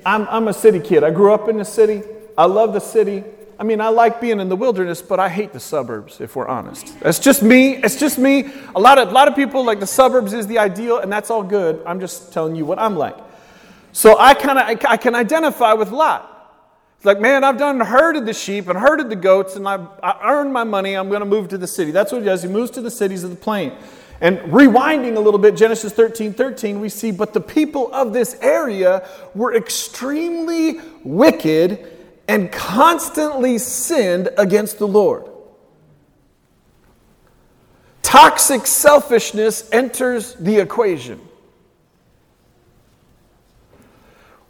I'm, 0.06 0.26
I'm 0.28 0.48
a 0.48 0.54
city 0.54 0.80
kid. 0.80 1.04
I 1.04 1.10
grew 1.10 1.34
up 1.34 1.48
in 1.48 1.58
the 1.58 1.64
city. 1.64 2.02
I 2.38 2.46
love 2.46 2.72
the 2.72 2.80
city. 2.80 3.24
I 3.58 3.64
mean, 3.64 3.80
I 3.80 3.88
like 3.88 4.20
being 4.20 4.40
in 4.40 4.48
the 4.48 4.56
wilderness, 4.56 5.02
but 5.02 5.20
I 5.20 5.28
hate 5.28 5.52
the 5.52 5.60
suburbs, 5.60 6.20
if 6.20 6.36
we're 6.36 6.48
honest. 6.48 6.98
That's 7.00 7.18
just 7.18 7.42
me. 7.42 7.76
It's 7.76 7.96
just 7.96 8.18
me. 8.18 8.50
A 8.74 8.80
lot 8.80 8.98
of, 8.98 9.08
a 9.08 9.10
lot 9.10 9.28
of 9.28 9.36
people 9.36 9.64
like 9.64 9.80
the 9.80 9.86
suburbs 9.86 10.32
is 10.32 10.46
the 10.46 10.58
ideal, 10.58 10.98
and 10.98 11.12
that's 11.12 11.30
all 11.30 11.42
good. 11.42 11.82
I'm 11.84 12.00
just 12.00 12.32
telling 12.32 12.56
you 12.56 12.64
what 12.64 12.78
I'm 12.78 12.96
like. 12.96 13.16
So 13.92 14.18
I 14.18 14.34
kind 14.34 14.58
of 14.58 14.66
I, 14.66 14.92
I, 14.92 14.96
can 14.96 15.14
identify 15.14 15.74
with 15.74 15.90
Lot. 15.90 16.28
It's 16.96 17.04
like, 17.04 17.20
man, 17.20 17.44
I've 17.44 17.58
done 17.58 17.78
herded 17.80 18.26
the 18.26 18.32
sheep 18.32 18.68
and 18.68 18.78
herded 18.78 19.10
the 19.10 19.16
goats, 19.16 19.56
and 19.56 19.68
I've 19.68 19.86
I 20.02 20.18
earned 20.32 20.52
my 20.52 20.64
money. 20.64 20.94
I'm 20.94 21.08
going 21.08 21.20
to 21.20 21.26
move 21.26 21.48
to 21.48 21.58
the 21.58 21.66
city. 21.66 21.90
That's 21.90 22.10
what 22.10 22.22
he 22.22 22.24
does. 22.24 22.42
He 22.42 22.48
moves 22.48 22.70
to 22.72 22.80
the 22.80 22.90
cities 22.90 23.22
of 23.22 23.30
the 23.30 23.36
plain. 23.36 23.72
And 24.22 24.38
rewinding 24.52 25.16
a 25.16 25.20
little 25.20 25.40
bit, 25.40 25.56
Genesis 25.56 25.92
13 25.92 26.32
13, 26.32 26.80
we 26.80 26.88
see, 26.88 27.10
but 27.10 27.34
the 27.34 27.40
people 27.40 27.92
of 27.92 28.12
this 28.12 28.38
area 28.40 29.06
were 29.34 29.54
extremely 29.54 30.80
wicked 31.02 31.86
and 32.28 32.50
constantly 32.52 33.58
sinned 33.58 34.30
against 34.38 34.78
the 34.78 34.86
Lord. 34.86 35.28
Toxic 38.02 38.66
selfishness 38.66 39.68
enters 39.72 40.34
the 40.34 40.58
equation. 40.58 41.20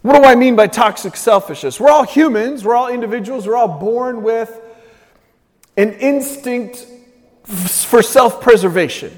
What 0.02 0.20
do 0.20 0.24
I 0.24 0.34
mean 0.34 0.56
by 0.56 0.66
toxic 0.66 1.16
selfishness? 1.16 1.78
We're 1.78 1.90
all 1.90 2.04
humans, 2.04 2.64
we're 2.64 2.74
all 2.74 2.88
individuals, 2.88 3.46
we're 3.46 3.56
all 3.56 3.78
born 3.78 4.22
with 4.24 4.60
an 5.76 5.92
instinct 5.94 6.86
for 7.44 8.02
self 8.02 8.40
preservation. 8.40 9.16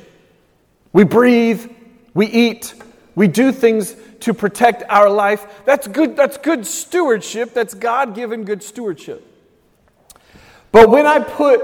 We 0.93 1.05
breathe, 1.05 1.71
we 2.13 2.27
eat, 2.27 2.75
we 3.15 3.29
do 3.29 3.51
things 3.51 3.97
to 4.21 4.35
protect 4.35 4.83
our 4.89 5.09
life. 5.09 5.47
That's 5.65 5.89
good, 5.89 6.17
that's 6.17 6.37
good 6.37 6.67
stewardship. 6.67 7.55
That's 7.55 7.75
God 7.75 8.15
given 8.15 8.45
good 8.45 8.63
stewardship. 8.63 9.27
But 10.71 10.91
when 10.91 11.07
I 11.07 11.19
put 11.19 11.63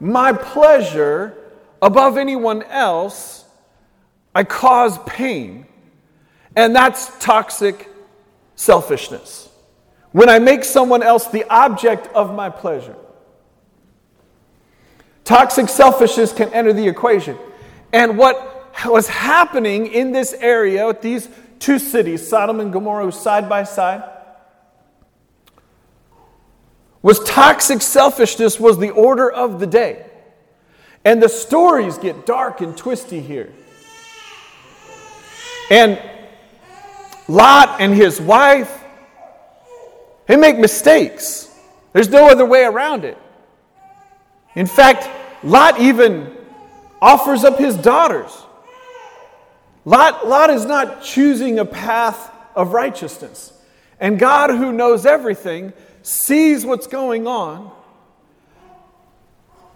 my 0.00 0.32
pleasure 0.32 1.36
above 1.80 2.16
anyone 2.16 2.62
else, 2.64 3.44
I 4.34 4.44
cause 4.44 4.98
pain. 5.06 5.66
And 6.54 6.76
that's 6.76 7.18
toxic 7.18 7.88
selfishness. 8.56 9.48
When 10.12 10.28
I 10.28 10.38
make 10.38 10.64
someone 10.64 11.02
else 11.02 11.26
the 11.26 11.44
object 11.48 12.08
of 12.08 12.34
my 12.34 12.50
pleasure, 12.50 12.96
toxic 15.24 15.68
selfishness 15.68 16.32
can 16.32 16.52
enter 16.52 16.72
the 16.72 16.86
equation. 16.86 17.38
And 17.92 18.18
what 18.18 18.74
was 18.86 19.08
happening 19.08 19.86
in 19.86 20.12
this 20.12 20.32
area 20.34 20.86
with 20.86 21.02
these 21.02 21.28
two 21.58 21.78
cities, 21.78 22.26
Sodom 22.26 22.60
and 22.60 22.72
Gomorrah, 22.72 23.12
side 23.12 23.48
by 23.48 23.64
side, 23.64 24.02
was 27.02 27.18
toxic 27.24 27.82
selfishness 27.82 28.60
was 28.60 28.78
the 28.78 28.90
order 28.90 29.30
of 29.30 29.58
the 29.58 29.66
day. 29.66 30.06
And 31.04 31.20
the 31.20 31.28
stories 31.28 31.98
get 31.98 32.26
dark 32.26 32.60
and 32.60 32.76
twisty 32.76 33.20
here. 33.20 33.52
And 35.70 36.00
Lot 37.28 37.80
and 37.80 37.94
his 37.94 38.20
wife, 38.20 38.82
they 40.26 40.36
make 40.36 40.58
mistakes. 40.58 41.48
There's 41.92 42.08
no 42.08 42.28
other 42.28 42.44
way 42.44 42.64
around 42.64 43.04
it. 43.04 43.18
In 44.54 44.66
fact, 44.66 45.08
Lot 45.44 45.80
even 45.80 46.36
offers 47.00 47.44
up 47.44 47.58
his 47.58 47.76
daughters 47.76 48.42
Lot, 49.84 50.28
Lot 50.28 50.50
is 50.50 50.64
not 50.64 51.02
choosing 51.02 51.58
a 51.58 51.64
path 51.64 52.30
of 52.54 52.72
righteousness. 52.72 53.52
And 53.98 54.18
God, 54.18 54.50
who 54.50 54.72
knows 54.72 55.06
everything, 55.06 55.72
sees 56.02 56.64
what's 56.64 56.86
going 56.86 57.26
on. 57.26 57.70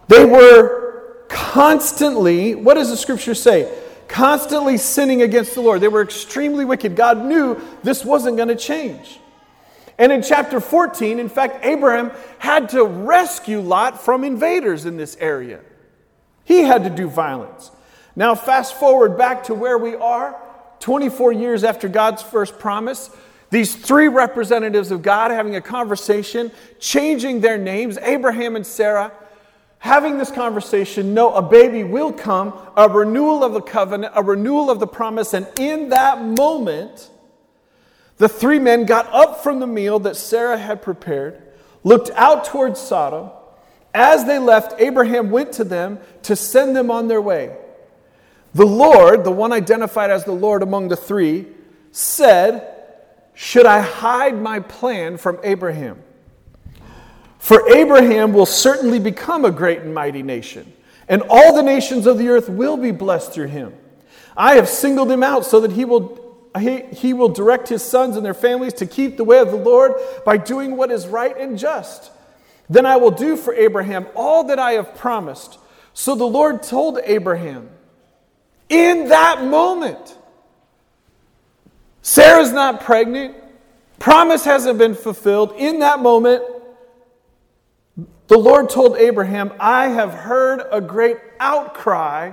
They 0.08 0.24
were 0.24 1.24
constantly, 1.28 2.54
what 2.54 2.74
does 2.74 2.90
the 2.90 2.96
scripture 2.96 3.34
say? 3.34 3.72
Constantly 4.08 4.76
sinning 4.76 5.22
against 5.22 5.54
the 5.54 5.60
Lord. 5.60 5.80
They 5.80 5.88
were 5.88 6.02
extremely 6.02 6.64
wicked. 6.64 6.96
God 6.96 7.24
knew 7.24 7.60
this 7.82 8.04
wasn't 8.04 8.36
going 8.36 8.48
to 8.48 8.56
change. 8.56 9.20
And 9.98 10.12
in 10.12 10.22
chapter 10.22 10.60
14, 10.60 11.18
in 11.18 11.28
fact, 11.28 11.64
Abraham 11.64 12.12
had 12.38 12.68
to 12.70 12.84
rescue 12.84 13.60
Lot 13.60 14.00
from 14.00 14.24
invaders 14.24 14.84
in 14.84 14.96
this 14.96 15.16
area. 15.18 15.60
He 16.44 16.60
had 16.62 16.84
to 16.84 16.90
do 16.90 17.08
violence. 17.08 17.70
Now, 18.14 18.34
fast 18.34 18.74
forward 18.74 19.18
back 19.18 19.44
to 19.44 19.54
where 19.54 19.78
we 19.78 19.94
are, 19.94 20.40
24 20.80 21.32
years 21.32 21.64
after 21.64 21.88
God's 21.88 22.22
first 22.22 22.58
promise. 22.58 23.10
These 23.50 23.76
three 23.76 24.08
representatives 24.08 24.90
of 24.90 25.02
God 25.02 25.30
having 25.30 25.56
a 25.56 25.60
conversation, 25.60 26.52
changing 26.78 27.40
their 27.40 27.58
names, 27.58 27.98
Abraham 27.98 28.56
and 28.56 28.66
Sarah, 28.66 29.12
having 29.86 30.18
this 30.18 30.30
conversation, 30.30 31.14
know 31.14 31.32
a 31.32 31.40
baby 31.40 31.84
will 31.84 32.12
come, 32.12 32.52
a 32.76 32.88
renewal 32.88 33.42
of 33.42 33.52
the 33.52 33.62
covenant, 33.62 34.12
a 34.16 34.22
renewal 34.22 34.68
of 34.68 34.80
the 34.80 34.86
promise, 34.86 35.32
and 35.32 35.46
in 35.58 35.90
that 35.90 36.22
moment, 36.22 37.08
the 38.18 38.28
three 38.28 38.58
men 38.58 38.84
got 38.84 39.06
up 39.12 39.42
from 39.42 39.60
the 39.60 39.66
meal 39.66 39.98
that 40.00 40.16
Sarah 40.16 40.58
had 40.58 40.82
prepared, 40.82 41.40
looked 41.84 42.10
out 42.10 42.44
towards 42.44 42.80
Sodom. 42.80 43.30
As 43.94 44.24
they 44.26 44.38
left, 44.38 44.78
Abraham 44.80 45.30
went 45.30 45.52
to 45.52 45.64
them 45.64 46.00
to 46.24 46.36
send 46.36 46.74
them 46.74 46.90
on 46.90 47.08
their 47.08 47.22
way. 47.22 47.56
The 48.54 48.66
Lord, 48.66 49.24
the 49.24 49.30
one 49.30 49.52
identified 49.52 50.10
as 50.10 50.24
the 50.24 50.32
Lord 50.32 50.62
among 50.62 50.88
the 50.88 50.96
three, 50.96 51.46
said, 51.92 52.74
Should 53.34 53.66
I 53.66 53.80
hide 53.80 54.40
my 54.40 54.60
plan 54.60 55.16
from 55.16 55.38
Abraham? 55.42 56.02
For 57.38 57.68
Abraham 57.74 58.32
will 58.32 58.46
certainly 58.46 58.98
become 58.98 59.44
a 59.44 59.50
great 59.50 59.80
and 59.80 59.94
mighty 59.94 60.22
nation, 60.22 60.72
and 61.08 61.22
all 61.28 61.54
the 61.54 61.62
nations 61.62 62.06
of 62.06 62.18
the 62.18 62.28
earth 62.28 62.48
will 62.48 62.76
be 62.76 62.90
blessed 62.90 63.32
through 63.32 63.48
him. 63.48 63.74
I 64.36 64.54
have 64.56 64.68
singled 64.68 65.10
him 65.10 65.22
out 65.22 65.44
so 65.44 65.60
that 65.60 65.72
he 65.72 65.84
will, 65.84 66.36
he, 66.58 66.80
he 66.80 67.12
will 67.14 67.28
direct 67.28 67.68
his 67.68 67.82
sons 67.82 68.16
and 68.16 68.24
their 68.24 68.34
families 68.34 68.74
to 68.74 68.86
keep 68.86 69.16
the 69.16 69.24
way 69.24 69.38
of 69.38 69.50
the 69.50 69.56
Lord 69.56 69.92
by 70.24 70.36
doing 70.36 70.76
what 70.76 70.90
is 70.90 71.06
right 71.06 71.36
and 71.36 71.58
just. 71.58 72.10
Then 72.68 72.84
I 72.84 72.96
will 72.96 73.12
do 73.12 73.36
for 73.36 73.54
Abraham 73.54 74.06
all 74.14 74.44
that 74.44 74.58
I 74.58 74.72
have 74.72 74.94
promised. 74.96 75.58
So 75.94 76.14
the 76.14 76.26
Lord 76.26 76.62
told 76.62 76.98
Abraham, 77.04 77.70
in 78.68 79.08
that 79.08 79.44
moment. 79.44 80.16
Sarah's 82.02 82.52
not 82.52 82.82
pregnant. 82.82 83.34
Promise 83.98 84.44
hasn't 84.44 84.78
been 84.78 84.94
fulfilled. 84.94 85.54
In 85.56 85.80
that 85.80 86.00
moment, 86.00 86.42
the 87.96 88.38
Lord 88.38 88.68
told 88.70 88.96
Abraham, 88.96 89.52
I 89.58 89.88
have 89.88 90.12
heard 90.12 90.62
a 90.70 90.80
great 90.80 91.18
outcry 91.38 92.32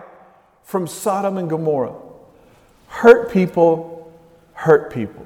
from 0.63 0.88
Sodom 0.88 1.38
and 1.38 1.49
Gomorrah. 1.49 1.95
Hurt 2.88 3.32
people, 3.32 4.12
hurt 4.54 4.91
people. 4.91 5.26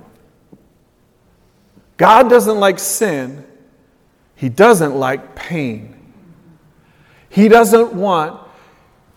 God 1.97 2.29
doesn't 2.29 2.59
like 2.59 2.79
sin, 2.79 3.45
He 4.35 4.49
doesn't 4.49 4.95
like 4.95 5.35
pain. 5.35 5.93
He 7.29 7.47
doesn't 7.49 7.93
want 7.93 8.47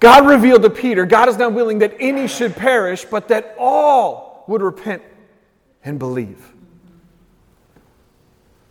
God 0.00 0.26
revealed 0.26 0.62
to 0.62 0.70
Peter, 0.70 1.04
God 1.04 1.28
is 1.28 1.37
not 1.37 1.52
willing 1.52 1.80
that 1.80 1.94
any 2.00 2.26
should 2.26 2.56
perish, 2.56 3.04
but 3.04 3.28
that 3.28 3.54
all 3.59 4.44
would 4.48 4.62
repent 4.62 5.02
and 5.85 5.98
believe. 5.98 6.49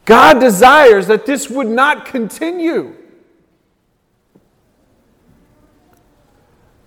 God 0.10 0.40
desires 0.40 1.06
that 1.06 1.28
this 1.28 1.52
would 1.52 1.68
not 1.68 2.08
continue. 2.08 2.96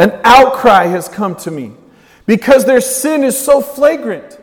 An 0.01 0.21
outcry 0.25 0.87
has 0.87 1.07
come 1.07 1.37
to 1.37 1.53
me 1.53 1.71
because 2.27 2.65
their 2.65 2.81
sin 2.81 3.23
is 3.23 3.39
so 3.39 3.61
flagrant. 3.61 4.41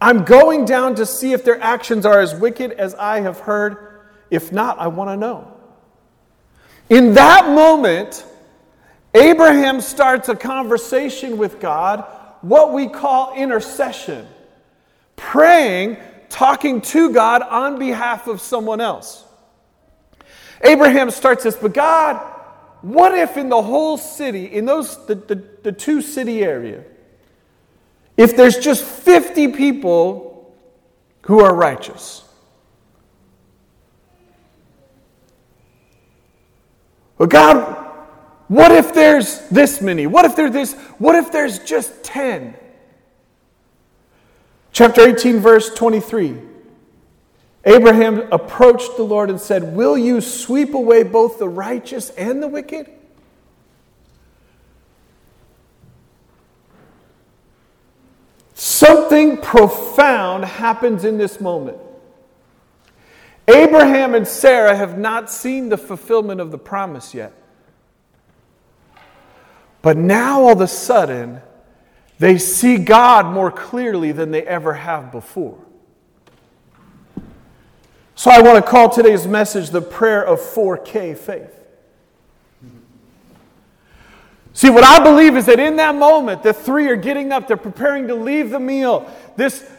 I'm 0.00 0.24
going 0.24 0.64
down 0.64 0.96
to 0.96 1.06
see 1.06 1.34
if 1.34 1.44
their 1.44 1.62
actions 1.62 2.04
are 2.04 2.18
as 2.18 2.34
wicked 2.34 2.72
as 2.72 2.96
I 2.96 3.20
have 3.20 3.38
heard. 3.38 4.00
If 4.28 4.50
not, 4.50 4.80
I 4.80 4.88
want 4.88 5.10
to 5.10 5.16
know. 5.16 5.56
In 6.90 7.14
that 7.14 7.48
moment, 7.50 8.24
Abraham 9.14 9.80
starts 9.80 10.28
a 10.28 10.34
conversation 10.34 11.38
with 11.38 11.60
God, 11.60 12.04
what 12.40 12.72
we 12.72 12.88
call 12.88 13.34
intercession, 13.36 14.26
praying, 15.14 15.98
talking 16.36 16.82
to 16.82 17.10
God 17.14 17.40
on 17.40 17.78
behalf 17.78 18.26
of 18.26 18.42
someone 18.42 18.78
else. 18.78 19.24
Abraham 20.62 21.10
starts 21.10 21.44
this, 21.44 21.56
but 21.56 21.72
God, 21.72 22.16
what 22.82 23.16
if 23.16 23.38
in 23.38 23.48
the 23.48 23.62
whole 23.62 23.96
city, 23.96 24.44
in 24.44 24.66
those 24.66 25.06
the, 25.06 25.14
the, 25.14 25.42
the 25.62 25.72
two 25.72 26.02
city 26.02 26.44
area, 26.44 26.84
if 28.18 28.36
there's 28.36 28.58
just 28.58 28.84
50 28.84 29.48
people 29.52 30.54
who 31.22 31.40
are 31.40 31.54
righteous? 31.54 32.22
But 37.16 37.30
God, 37.30 37.82
what 38.48 38.72
if 38.72 38.92
there's 38.92 39.40
this 39.48 39.80
many? 39.80 40.06
What 40.06 40.26
if 40.26 40.36
there's 40.36 40.52
this? 40.52 40.74
What 40.98 41.14
if 41.14 41.32
there's 41.32 41.60
just 41.60 42.04
10? 42.04 42.54
Chapter 44.76 45.08
18, 45.08 45.38
verse 45.38 45.70
23. 45.70 46.36
Abraham 47.64 48.30
approached 48.30 48.98
the 48.98 49.04
Lord 49.04 49.30
and 49.30 49.40
said, 49.40 49.74
Will 49.74 49.96
you 49.96 50.20
sweep 50.20 50.74
away 50.74 51.02
both 51.02 51.38
the 51.38 51.48
righteous 51.48 52.10
and 52.10 52.42
the 52.42 52.46
wicked? 52.46 52.90
Something 58.52 59.38
profound 59.38 60.44
happens 60.44 61.06
in 61.06 61.16
this 61.16 61.40
moment. 61.40 61.78
Abraham 63.48 64.14
and 64.14 64.28
Sarah 64.28 64.76
have 64.76 64.98
not 64.98 65.30
seen 65.30 65.70
the 65.70 65.78
fulfillment 65.78 66.38
of 66.38 66.50
the 66.50 66.58
promise 66.58 67.14
yet. 67.14 67.32
But 69.80 69.96
now 69.96 70.42
all 70.42 70.52
of 70.52 70.60
a 70.60 70.68
sudden, 70.68 71.40
they 72.18 72.38
see 72.38 72.78
God 72.78 73.26
more 73.26 73.50
clearly 73.50 74.12
than 74.12 74.30
they 74.30 74.42
ever 74.42 74.74
have 74.74 75.12
before. 75.12 75.58
So 78.14 78.30
I 78.30 78.40
want 78.40 78.64
to 78.64 78.70
call 78.70 78.88
today's 78.88 79.26
message 79.26 79.70
the 79.70 79.82
prayer 79.82 80.24
of 80.24 80.40
4K 80.40 81.16
faith. 81.16 81.52
See, 84.54 84.70
what 84.70 84.84
I 84.84 85.04
believe 85.04 85.36
is 85.36 85.44
that 85.46 85.60
in 85.60 85.76
that 85.76 85.94
moment, 85.94 86.42
the 86.42 86.54
three 86.54 86.88
are 86.88 86.96
getting 86.96 87.30
up, 87.30 87.46
they're 87.46 87.58
preparing 87.58 88.08
to 88.08 88.14
leave 88.14 88.48
the 88.48 88.58
meal. 88.58 89.06
This 89.36 89.70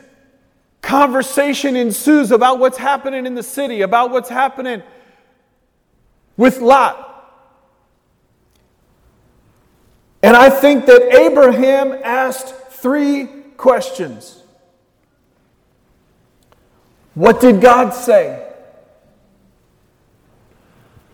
conversation 0.83 1.75
ensues 1.75 2.31
about 2.31 2.59
what's 2.59 2.77
happening 2.77 3.25
in 3.25 3.33
the 3.33 3.41
city, 3.41 3.81
about 3.81 4.11
what's 4.11 4.29
happening 4.29 4.83
with 6.37 6.59
Lot. 6.59 7.06
And 10.23 10.35
I 10.35 10.49
think 10.49 10.85
that 10.87 11.13
Abraham 11.13 11.93
asked 12.03 12.53
three 12.69 13.27
questions. 13.55 14.43
What 17.13 17.39
did 17.39 17.61
God 17.61 17.91
say? 17.91 18.43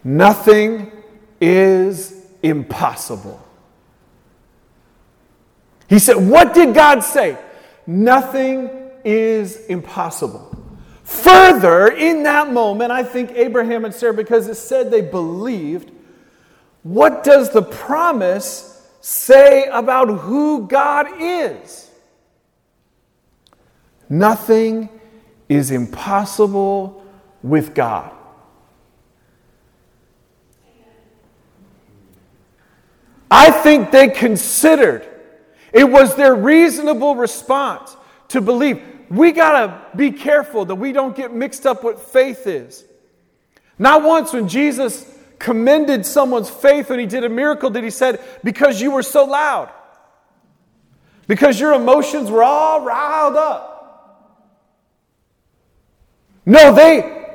Nothing 0.04 0.92
is 1.40 2.26
impossible. 2.42 3.42
He 5.88 6.00
said, 6.00 6.16
What 6.16 6.54
did 6.54 6.74
God 6.74 7.02
say? 7.02 7.38
Nothing 7.86 8.70
is 9.06 9.66
impossible. 9.68 10.50
Further, 11.04 11.88
in 11.88 12.24
that 12.24 12.52
moment, 12.52 12.92
I 12.92 13.04
think 13.04 13.32
Abraham 13.32 13.86
and 13.86 13.94
Sarah, 13.94 14.14
because 14.14 14.48
it 14.48 14.56
said 14.56 14.90
they 14.90 15.02
believed, 15.02 15.92
what 16.84 17.24
does 17.24 17.52
the 17.52 17.62
promise 17.62 18.73
say 19.04 19.66
about 19.66 20.08
who 20.08 20.66
God 20.66 21.08
is? 21.20 21.92
Nothing 24.08 24.88
is 25.50 25.72
impossible 25.72 27.04
with 27.42 27.76
God. 27.76 28.12
I 33.30 33.52
think 33.52 33.92
they 33.92 34.08
considered, 34.08 35.06
it 35.74 35.84
was 35.84 36.16
their 36.16 36.34
reasonable 36.34 37.16
response 37.16 37.98
to 38.30 38.40
believe. 38.40 38.82
We 39.10 39.34
got 39.34 39.66
to 39.92 39.98
be 39.98 40.12
careful 40.12 40.64
that 40.66 40.76
we 40.76 40.94
don't 40.94 41.16
get 41.16 41.34
mixed 41.34 41.66
up 41.66 41.84
what 41.84 42.00
faith 42.00 42.48
is. 42.48 42.86
Not 43.78 44.02
once 44.04 44.32
when 44.32 44.48
Jesus 44.48 45.04
commended 45.44 46.06
someone's 46.06 46.50
faith 46.50 46.90
when 46.90 47.00
he 47.00 47.06
did 47.06 47.26
a 47.26 47.30
miracle 47.30 47.70
did 47.70 47.84
he 47.84 47.90
said, 47.90 48.20
Because 48.46 48.82
you 48.82 48.92
were 48.92 49.04
so 49.04 49.26
loud, 49.26 49.70
because 51.28 51.60
your 51.60 51.74
emotions 51.74 52.32
were 52.32 52.44
all 52.44 52.82
riled 52.82 53.36
up. 53.36 53.70
No, 56.46 56.74
they 56.74 57.26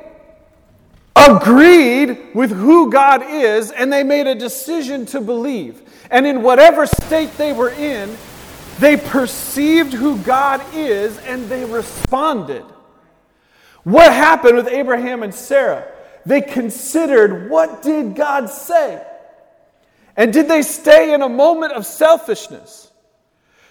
agreed 1.15 2.33
with 2.33 2.51
who 2.51 2.91
God 2.91 3.21
is 3.23 3.71
and 3.71 3.93
they 3.93 4.03
made 4.03 4.25
a 4.25 4.35
decision 4.35 5.05
to 5.07 5.21
believe. 5.21 5.81
And 6.09 6.25
in 6.25 6.41
whatever 6.41 6.87
state 6.87 7.37
they 7.37 7.53
were 7.53 7.69
in, 7.69 8.17
they 8.79 8.97
perceived 8.97 9.93
who 9.93 10.17
God 10.19 10.63
is 10.73 11.17
and 11.19 11.47
they 11.47 11.63
responded. 11.65 12.65
What 13.83 14.11
happened 14.11 14.55
with 14.55 14.67
Abraham 14.67 15.21
and 15.21 15.33
Sarah? 15.33 15.91
They 16.25 16.41
considered 16.41 17.49
what 17.49 17.81
did 17.81 18.15
God 18.15 18.49
say? 18.49 19.05
And 20.15 20.33
did 20.33 20.47
they 20.47 20.61
stay 20.61 21.13
in 21.13 21.21
a 21.21 21.29
moment 21.29 21.73
of 21.73 21.85
selfishness? 21.85 22.91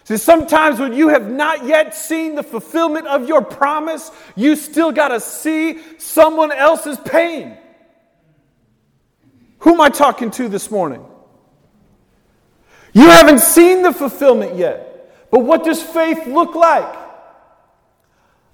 See, 0.04 0.16
sometimes 0.16 0.80
when 0.80 0.94
you 0.94 1.08
have 1.08 1.30
not 1.30 1.66
yet 1.66 1.94
seen 1.94 2.34
the 2.34 2.42
fulfillment 2.42 3.06
of 3.06 3.28
your 3.28 3.42
promise, 3.42 4.11
you 4.34 4.56
still 4.56 4.90
got 4.90 5.08
to 5.08 5.20
see 5.20 5.80
someone 5.98 6.50
else's 6.50 6.96
pain. 6.96 7.58
Who 9.58 9.74
am 9.74 9.80
I 9.82 9.90
talking 9.90 10.30
to 10.32 10.48
this 10.48 10.70
morning? 10.70 11.04
You 12.94 13.11
haven't 13.11 13.40
seen 13.40 13.82
the 13.82 13.92
fulfillment 13.92 14.56
yet. 14.56 15.28
But 15.30 15.40
what 15.40 15.64
does 15.64 15.82
faith 15.82 16.26
look 16.26 16.54
like? 16.54 17.07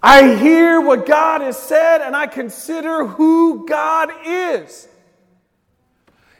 I 0.06 0.34
hear 0.34 0.82
what 0.82 1.06
God 1.06 1.40
has 1.40 1.58
said 1.58 2.02
and 2.02 2.14
I 2.14 2.26
consider 2.26 3.06
who 3.06 3.66
God 3.66 4.10
is. 4.26 4.86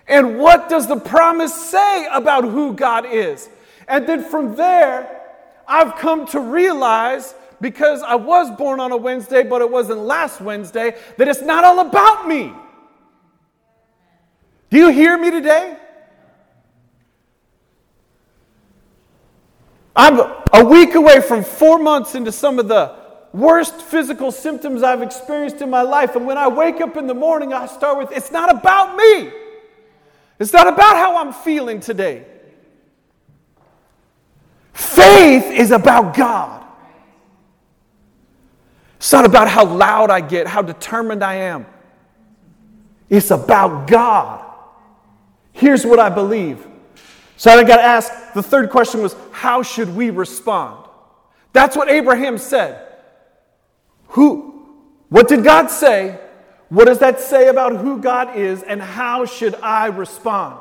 And 0.07 0.39
what 0.39 0.69
does 0.69 0.87
the 0.87 0.99
promise 1.01 1.55
say 1.55 2.07
about 2.13 2.45
who 2.45 2.75
God 2.75 3.07
is? 3.07 3.49
And 3.89 4.07
then 4.07 4.23
from 4.23 4.55
there, 4.55 5.23
I've 5.67 5.97
come 5.97 6.27
to 6.27 6.41
realize 6.41 7.35
because 7.59 8.03
I 8.03 8.17
was 8.17 8.55
born 8.55 8.81
on 8.81 8.93
a 8.93 8.99
Wednesday, 8.99 9.43
but 9.43 9.63
it 9.63 9.71
wasn't 9.71 10.01
last 10.01 10.43
Wednesday, 10.43 10.99
that 11.17 11.27
it's 11.27 11.41
not 11.41 11.65
all 11.65 11.81
about 11.81 12.29
me. 12.29 12.53
Do 14.69 14.77
you 14.77 14.91
hear 14.91 15.17
me 15.17 15.31
today? 15.31 15.79
I'm 19.97 20.21
a 20.53 20.63
week 20.63 20.97
away 20.97 21.23
from 21.23 21.43
four 21.43 21.79
months 21.79 22.15
into 22.15 22.31
some 22.31 22.59
of 22.59 22.69
the 22.69 23.04
worst 23.35 23.83
physical 23.83 24.31
symptoms 24.31 24.85
I've 24.85 25.03
experienced 25.03 25.61
in 25.61 25.69
my 25.69 25.83
life. 25.83 26.15
And 26.15 26.25
when 26.25 26.39
I 26.39 26.49
wake 26.49 26.81
up 26.81 26.97
in 26.97 27.07
the 27.07 27.15
morning, 27.15 27.53
I 27.53 27.67
start 27.67 27.99
with, 27.99 28.17
it's 28.17 28.31
not 28.31 28.51
about 28.51 28.97
me. 28.97 29.31
It's 30.39 30.53
not 30.53 30.69
about 30.69 30.97
how 30.97 31.19
I'm 31.19 31.33
feeling 31.33 31.81
today. 31.81 32.25
Faith 34.73 35.47
is 35.47 35.73
about 35.73 36.17
God. 36.17 36.65
It's 38.97 39.13
not 39.13 39.25
about 39.25 39.49
how 39.49 39.65
loud 39.65 40.11
I 40.11 40.21
get, 40.21 40.47
how 40.47 40.63
determined 40.63 41.23
I 41.23 41.35
am. 41.35 41.67
It's 43.11 43.31
about 43.31 43.87
God. 43.87 44.45
Here's 45.53 45.85
what 45.85 45.99
I 45.99 46.09
believe. 46.09 46.67
So 47.37 47.51
I 47.51 47.63
got 47.65 47.77
to 47.77 47.83
ask 47.83 48.33
the 48.33 48.43
third 48.43 48.71
question 48.71 49.03
was 49.03 49.15
how 49.33 49.63
should 49.63 49.95
we 49.95 50.11
respond? 50.11 50.89
That's 51.53 51.77
what 51.77 51.91
Abraham 51.91 52.39
said. 52.39 52.94
Who 54.15 54.55
what 55.09 55.29
did 55.29 55.45
God 55.45 55.69
say? 55.69 56.19
What 56.69 56.87
does 56.87 56.99
that 57.01 57.21
say 57.21 57.49
about 57.49 57.77
who 57.77 58.01
God 58.01 58.37
is 58.37 58.63
and 58.63 58.81
how 58.81 59.27
should 59.27 59.55
I 59.57 59.87
respond? 59.87 60.61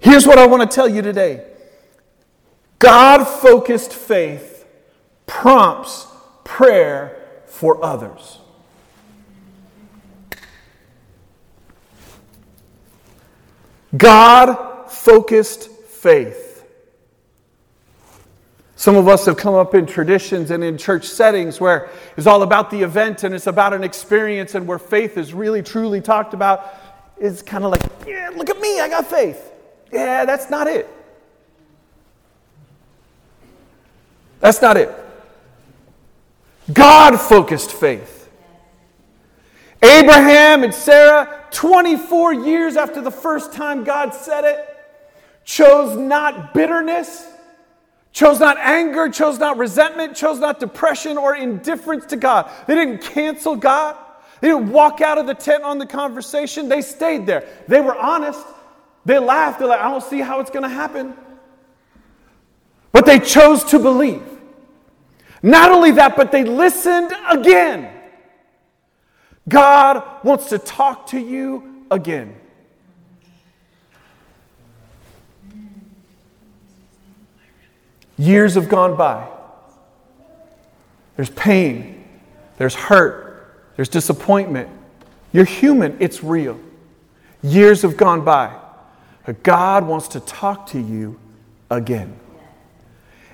Here's 0.00 0.26
what 0.26 0.38
I 0.38 0.46
want 0.46 0.68
to 0.68 0.74
tell 0.74 0.88
you 0.88 1.02
today 1.02 1.44
God 2.78 3.24
focused 3.24 3.92
faith 3.92 4.66
prompts 5.26 6.06
prayer 6.44 7.16
for 7.46 7.84
others. 7.84 8.38
God 13.96 14.90
focused 14.90 15.70
faith. 15.70 16.47
Some 18.78 18.94
of 18.94 19.08
us 19.08 19.26
have 19.26 19.36
come 19.36 19.54
up 19.54 19.74
in 19.74 19.86
traditions 19.86 20.52
and 20.52 20.62
in 20.62 20.78
church 20.78 21.04
settings 21.04 21.60
where 21.60 21.90
it's 22.16 22.28
all 22.28 22.44
about 22.44 22.70
the 22.70 22.80
event 22.80 23.24
and 23.24 23.34
it's 23.34 23.48
about 23.48 23.74
an 23.74 23.82
experience 23.82 24.54
and 24.54 24.68
where 24.68 24.78
faith 24.78 25.18
is 25.18 25.34
really 25.34 25.64
truly 25.64 26.00
talked 26.00 26.32
about. 26.32 26.64
It's 27.20 27.42
kind 27.42 27.64
of 27.64 27.72
like, 27.72 27.82
yeah, 28.06 28.30
look 28.36 28.48
at 28.48 28.60
me, 28.60 28.78
I 28.78 28.88
got 28.88 29.04
faith. 29.04 29.50
Yeah, 29.90 30.24
that's 30.24 30.48
not 30.48 30.68
it. 30.68 30.88
That's 34.38 34.62
not 34.62 34.76
it. 34.76 34.94
God 36.72 37.16
focused 37.16 37.72
faith. 37.72 38.30
Abraham 39.82 40.62
and 40.62 40.72
Sarah, 40.72 41.46
24 41.50 42.32
years 42.32 42.76
after 42.76 43.00
the 43.00 43.10
first 43.10 43.52
time 43.52 43.82
God 43.82 44.14
said 44.14 44.44
it, 44.44 44.64
chose 45.44 45.96
not 45.96 46.54
bitterness 46.54 47.26
chose 48.18 48.40
not 48.40 48.58
anger, 48.58 49.08
chose 49.08 49.38
not 49.38 49.58
resentment, 49.58 50.16
chose 50.16 50.40
not 50.40 50.58
depression 50.58 51.16
or 51.16 51.36
indifference 51.36 52.04
to 52.06 52.16
God. 52.16 52.50
They 52.66 52.74
didn't 52.74 53.00
cancel 53.00 53.54
God. 53.54 53.96
They 54.40 54.48
didn't 54.48 54.72
walk 54.72 55.00
out 55.00 55.18
of 55.18 55.28
the 55.28 55.34
tent 55.34 55.62
on 55.62 55.78
the 55.78 55.86
conversation. 55.86 56.68
They 56.68 56.82
stayed 56.82 57.26
there. 57.26 57.46
They 57.68 57.80
were 57.80 57.96
honest. 57.96 58.44
They 59.04 59.20
laughed. 59.20 59.60
They're 59.60 59.68
like, 59.68 59.78
I 59.78 59.88
don't 59.88 60.02
see 60.02 60.18
how 60.18 60.40
it's 60.40 60.50
going 60.50 60.64
to 60.64 60.68
happen. 60.68 61.14
But 62.90 63.06
they 63.06 63.20
chose 63.20 63.62
to 63.64 63.78
believe. 63.78 64.24
Not 65.40 65.70
only 65.70 65.92
that, 65.92 66.16
but 66.16 66.32
they 66.32 66.42
listened 66.42 67.12
again. 67.30 67.88
God 69.48 70.24
wants 70.24 70.48
to 70.48 70.58
talk 70.58 71.06
to 71.10 71.20
you 71.20 71.84
again. 71.88 72.34
Years 78.18 78.54
have 78.56 78.68
gone 78.68 78.96
by. 78.96 79.28
There's 81.16 81.30
pain, 81.30 82.04
there's 82.58 82.74
hurt, 82.74 83.54
there's 83.76 83.88
disappointment. 83.88 84.68
You're 85.32 85.44
human, 85.44 85.96
it's 86.00 86.22
real. 86.22 86.58
Years 87.42 87.82
have 87.82 87.96
gone 87.96 88.24
by. 88.24 88.56
But 89.24 89.42
God 89.42 89.86
wants 89.86 90.08
to 90.08 90.20
talk 90.20 90.68
to 90.68 90.80
you 90.80 91.18
again. 91.70 92.18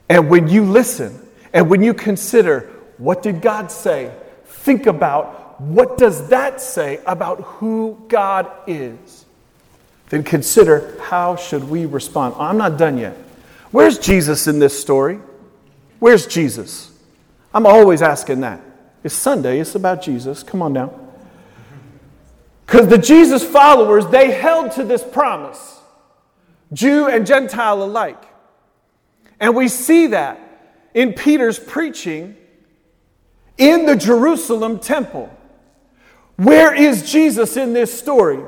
And 0.08 0.28
when 0.28 0.48
you 0.48 0.64
listen 0.64 1.26
and 1.52 1.70
when 1.70 1.82
you 1.82 1.94
consider 1.94 2.70
what 2.98 3.22
did 3.22 3.40
God 3.40 3.70
say, 3.70 4.12
think 4.44 4.86
about 4.86 5.60
what 5.60 5.96
does 5.96 6.28
that 6.28 6.60
say 6.60 7.00
about 7.06 7.40
who 7.42 8.02
God 8.08 8.50
is. 8.66 9.24
Then 10.08 10.22
consider 10.22 10.98
how 11.00 11.36
should 11.36 11.64
we 11.64 11.86
respond. 11.86 12.34
I'm 12.38 12.58
not 12.58 12.76
done 12.76 12.98
yet. 12.98 13.16
Where's 13.74 13.98
Jesus 13.98 14.46
in 14.46 14.60
this 14.60 14.80
story? 14.80 15.18
Where's 15.98 16.28
Jesus? 16.28 16.96
I'm 17.52 17.66
always 17.66 18.02
asking 18.02 18.42
that. 18.42 18.60
It's 19.02 19.16
Sunday, 19.16 19.58
it's 19.58 19.74
about 19.74 20.00
Jesus. 20.00 20.44
Come 20.44 20.62
on 20.62 20.72
now. 20.72 20.96
Because 22.64 22.86
the 22.86 22.98
Jesus 22.98 23.42
followers, 23.42 24.06
they 24.06 24.30
held 24.30 24.70
to 24.72 24.84
this 24.84 25.02
promise, 25.02 25.80
Jew 26.72 27.08
and 27.08 27.26
Gentile 27.26 27.82
alike. 27.82 28.22
And 29.40 29.56
we 29.56 29.66
see 29.66 30.06
that 30.06 30.38
in 30.94 31.12
Peter's 31.12 31.58
preaching 31.58 32.36
in 33.58 33.86
the 33.86 33.96
Jerusalem 33.96 34.78
temple. 34.78 35.36
Where 36.36 36.72
is 36.72 37.10
Jesus 37.10 37.56
in 37.56 37.72
this 37.72 37.92
story? 37.92 38.38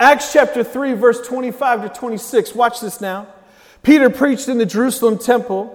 Acts 0.00 0.32
chapter 0.32 0.64
3, 0.64 0.94
verse 0.94 1.20
25 1.28 1.82
to 1.82 1.88
26. 1.90 2.54
Watch 2.54 2.80
this 2.80 3.02
now. 3.02 3.28
Peter 3.82 4.10
preached 4.10 4.48
in 4.48 4.58
the 4.58 4.66
Jerusalem 4.66 5.18
temple 5.18 5.74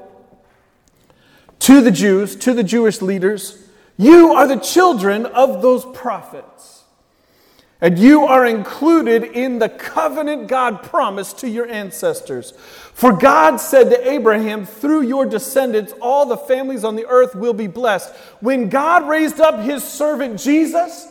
to 1.59 1.81
the 1.81 1.91
Jews, 1.91 2.35
to 2.37 2.53
the 2.53 2.63
Jewish 2.63 3.01
leaders 3.01 3.57
You 3.97 4.33
are 4.33 4.47
the 4.47 4.57
children 4.57 5.25
of 5.25 5.61
those 5.61 5.85
prophets, 5.85 6.83
and 7.79 7.97
you 7.97 8.25
are 8.25 8.45
included 8.45 9.23
in 9.23 9.59
the 9.59 9.69
covenant 9.69 10.47
God 10.47 10.83
promised 10.83 11.39
to 11.39 11.49
your 11.49 11.67
ancestors. 11.67 12.51
For 12.93 13.13
God 13.13 13.57
said 13.57 13.89
to 13.89 14.11
Abraham, 14.11 14.65
Through 14.65 15.03
your 15.03 15.25
descendants, 15.25 15.93
all 16.01 16.25
the 16.25 16.37
families 16.37 16.83
on 16.83 16.95
the 16.95 17.05
earth 17.05 17.33
will 17.33 17.53
be 17.53 17.67
blessed. 17.67 18.13
When 18.41 18.69
God 18.69 19.07
raised 19.07 19.39
up 19.39 19.61
his 19.61 19.83
servant 19.83 20.39
Jesus, 20.39 21.07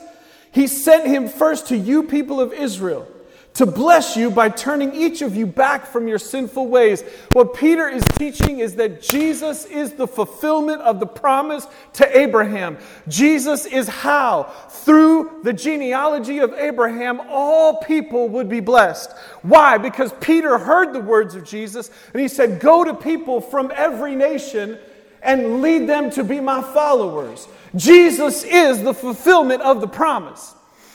he 0.50 0.66
sent 0.66 1.06
him 1.06 1.28
first 1.28 1.68
to 1.68 1.76
you, 1.76 2.02
people 2.02 2.40
of 2.40 2.52
Israel 2.52 3.08
to 3.54 3.66
bless 3.66 4.16
you 4.16 4.30
by 4.30 4.48
turning 4.48 4.94
each 4.94 5.20
of 5.20 5.36
you 5.36 5.46
back 5.46 5.86
from 5.86 6.08
your 6.08 6.18
sinful 6.18 6.68
ways. 6.68 7.02
What 7.32 7.54
Peter 7.54 7.88
is 7.88 8.02
teaching 8.16 8.60
is 8.60 8.76
that 8.76 9.02
Jesus 9.02 9.66
is 9.66 9.92
the 9.92 10.06
fulfillment 10.06 10.80
of 10.80 11.00
the 11.00 11.06
promise 11.06 11.66
to 11.94 12.18
Abraham. 12.18 12.78
Jesus 13.08 13.66
is 13.66 13.88
how, 13.88 14.44
through 14.70 15.40
the 15.42 15.52
genealogy 15.52 16.38
of 16.38 16.54
Abraham, 16.54 17.20
all 17.28 17.76
people 17.82 18.28
would 18.30 18.48
be 18.48 18.60
blessed. 18.60 19.12
Why? 19.42 19.76
Because 19.76 20.14
Peter 20.20 20.56
heard 20.56 20.94
the 20.94 21.00
words 21.00 21.34
of 21.34 21.44
Jesus 21.44 21.90
and 22.14 22.22
he 22.22 22.28
said, 22.28 22.58
Go 22.58 22.84
to 22.84 22.94
people 22.94 23.40
from 23.40 23.70
every 23.74 24.14
nation 24.14 24.78
and 25.22 25.60
lead 25.60 25.88
them 25.88 26.10
to 26.10 26.24
be 26.24 26.40
my 26.40 26.62
followers. 26.62 27.46
Jesus 27.76 28.44
is 28.44 28.82
the 28.82 28.94
fulfillment 28.94 29.62
of 29.62 29.80
the 29.80 29.88
promise. 29.88 30.54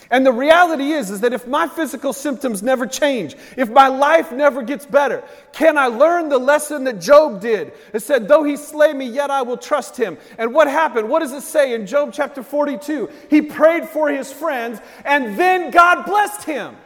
And 0.10 0.26
the 0.26 0.32
reality 0.32 0.92
is, 0.92 1.10
is 1.10 1.22
that 1.22 1.34
if 1.34 1.48
my 1.48 1.68
physical 1.68 2.14
symptoms 2.14 2.64
never 2.64 2.86
change, 2.86 3.36
if 3.58 3.70
my 3.70 3.88
life 3.88 4.32
never 4.32 4.62
gets 4.64 4.86
better, 4.86 5.24
can 5.52 5.78
I 5.78 5.88
learn 5.88 6.30
the 6.30 6.38
lesson 6.38 6.86
that 6.86 7.02
Job 7.02 7.42
did? 7.42 7.74
It 7.94 8.02
said, 8.02 8.28
though 8.28 8.44
he 8.44 8.56
slay 8.56 8.94
me, 8.94 9.06
yet 9.06 9.30
I 9.30 9.42
will 9.42 9.58
trust 9.58 9.98
him. 9.98 10.18
And 10.38 10.54
what 10.54 10.68
happened? 10.68 11.10
What 11.10 11.20
does 11.20 11.34
it 11.34 11.42
say 11.42 11.74
in 11.74 11.86
Job 11.86 12.14
chapter 12.14 12.42
42? 12.42 13.10
He 13.30 13.42
prayed 13.42 13.90
for 13.90 14.10
his 14.10 14.32
friends, 14.32 14.80
and 15.04 15.38
then 15.38 15.72
God 15.72 16.06
blessed 16.06 16.44
him. 16.46 16.78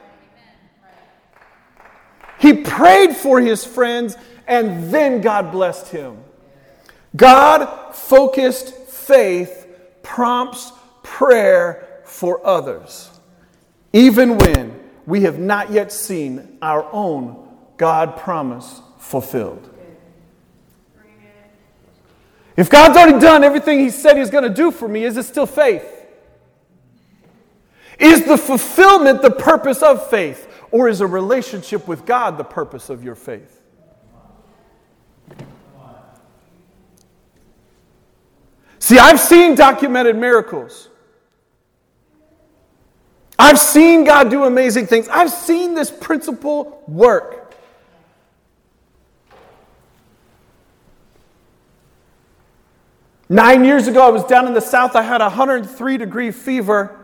He 2.40 2.54
prayed 2.54 3.16
for 3.16 3.40
his 3.40 3.64
friends, 3.64 4.18
and 4.48 4.92
then 4.92 5.22
God 5.22 5.52
blessed 5.52 5.90
him. 5.90 6.18
God 7.16 7.94
focused 7.94 8.74
faith 8.74 9.68
prompts 10.02 10.72
prayer 11.04 12.02
for 12.06 12.46
others 12.46 13.11
even 13.94 14.38
when 14.38 14.80
we 15.06 15.22
have 15.22 15.40
not 15.40 15.72
yet 15.72 15.92
seen 15.92 16.58
our 16.62 16.88
own 16.92 17.48
God 17.78 18.18
promise 18.18 18.82
fulfilled. 19.00 19.68
If 22.56 22.70
God's 22.70 22.98
already 22.98 23.20
done 23.20 23.44
everything 23.44 23.80
He 23.80 23.90
said 23.90 24.18
He's 24.18 24.30
going 24.30 24.44
to 24.44 24.54
do 24.54 24.72
for 24.72 24.88
me, 24.88 25.04
is 25.04 25.18
it 25.18 25.24
still 25.24 25.46
faith? 25.46 25.88
Is 27.98 28.26
the 28.26 28.38
fulfillment 28.38 29.22
the 29.22 29.32
purpose 29.32 29.82
of 29.82 30.10
faith? 30.10 30.48
Or 30.72 30.88
is 30.88 31.02
a 31.02 31.08
relationship 31.08 31.88
with 31.88 32.06
God 32.06 32.38
the 32.38 32.44
purpose 32.44 32.90
of 32.90 33.04
your 33.04 33.16
faith? 33.16 33.60
See, 38.80 38.98
I've 38.98 39.20
seen 39.20 39.56
documented 39.56 40.16
miracles. 40.16 40.90
I've 43.42 43.58
seen 43.58 44.04
God 44.04 44.30
do 44.30 44.44
amazing 44.44 44.86
things. 44.86 45.08
I've 45.10 45.32
seen 45.32 45.74
this 45.74 45.90
principle 45.90 46.84
work. 46.88 47.56
Nine 53.28 53.66
years 53.66 53.88
ago, 53.88 54.06
I 54.06 54.10
was 54.10 54.24
down 54.26 54.46
in 54.46 54.54
the 54.54 54.62
south. 54.62 54.96
I 54.96 55.02
had 55.02 55.22
a 55.22 55.24
103 55.24 55.98
degree 55.98 56.30
fever. 56.30 56.96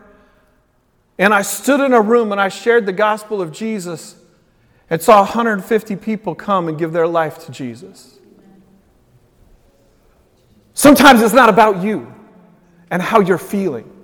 And 1.18 1.34
I 1.34 1.42
stood 1.42 1.80
in 1.80 1.92
a 1.92 2.00
room 2.00 2.30
and 2.30 2.40
I 2.40 2.50
shared 2.50 2.86
the 2.86 2.92
gospel 2.92 3.42
of 3.42 3.50
Jesus 3.50 4.14
and 4.88 5.02
saw 5.02 5.22
150 5.22 5.96
people 5.96 6.36
come 6.36 6.68
and 6.68 6.78
give 6.78 6.92
their 6.92 7.08
life 7.08 7.44
to 7.46 7.50
Jesus. 7.50 8.16
Sometimes 10.72 11.20
it's 11.20 11.34
not 11.34 11.48
about 11.48 11.82
you 11.82 12.14
and 12.92 13.02
how 13.02 13.18
you're 13.18 13.38
feeling. 13.38 13.97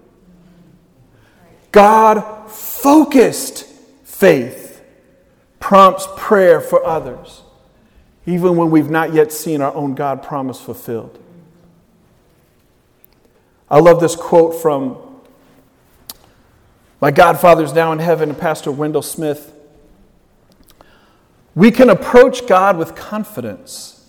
God 1.75 2.49
focused 2.49 3.65
faith 4.05 4.81
prompts 5.59 6.07
prayer 6.17 6.61
for 6.61 6.87
others, 6.87 7.43
even 8.27 8.57
when 8.57 8.71
we've 8.71 8.91
not 8.91 9.13
yet 9.13 9.33
seen 9.33 9.61
our 9.61 9.75
own 9.75 9.97
God 9.97 10.23
promise 10.23 10.61
fulfilled. 10.61 11.19
I 13.69 13.81
love 13.81 13.99
this 13.99 14.15
quote 14.15 14.55
from 14.63 14.99
my 17.01 17.11
godfather's 17.11 17.73
now 17.73 17.91
in 17.91 17.99
heaven, 17.99 18.37
Pastor 18.37 18.71
Wendell 18.71 19.03
Smith. 19.03 19.53
We 21.57 21.73
can 21.73 21.91
approach 21.91 22.47
God 22.47 22.79
with 22.79 22.95
confidence, 22.95 24.09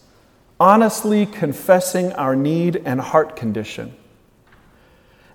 honestly 0.60 1.26
confessing 1.26 2.14
our 2.14 2.36
need 2.36 2.84
and 2.86 3.02
heart 3.02 3.36
condition. 3.36 3.96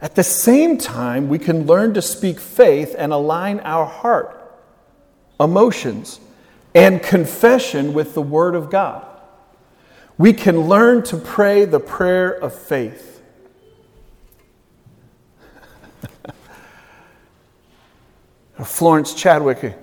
At 0.02 0.14
the 0.14 0.24
same 0.24 0.78
time, 0.78 1.28
we 1.28 1.38
can 1.38 1.66
learn 1.66 1.92
to 1.94 2.00
speak 2.02 2.40
faith 2.40 2.94
and 2.96 3.12
align 3.12 3.60
our 3.60 3.84
heart, 3.84 4.36
emotions, 5.38 6.20
and 6.74 7.02
confession 7.02 7.92
with 7.92 8.14
the 8.14 8.22
Word 8.22 8.54
of 8.54 8.70
God. 8.70 9.04
We 10.16 10.32
can 10.32 10.68
learn 10.68 11.02
to 11.04 11.18
pray 11.18 11.66
the 11.66 11.80
prayer 11.80 12.30
of 12.30 12.54
faith. 12.54 13.20
Florence 18.64 19.12
Chadwick, 19.14 19.76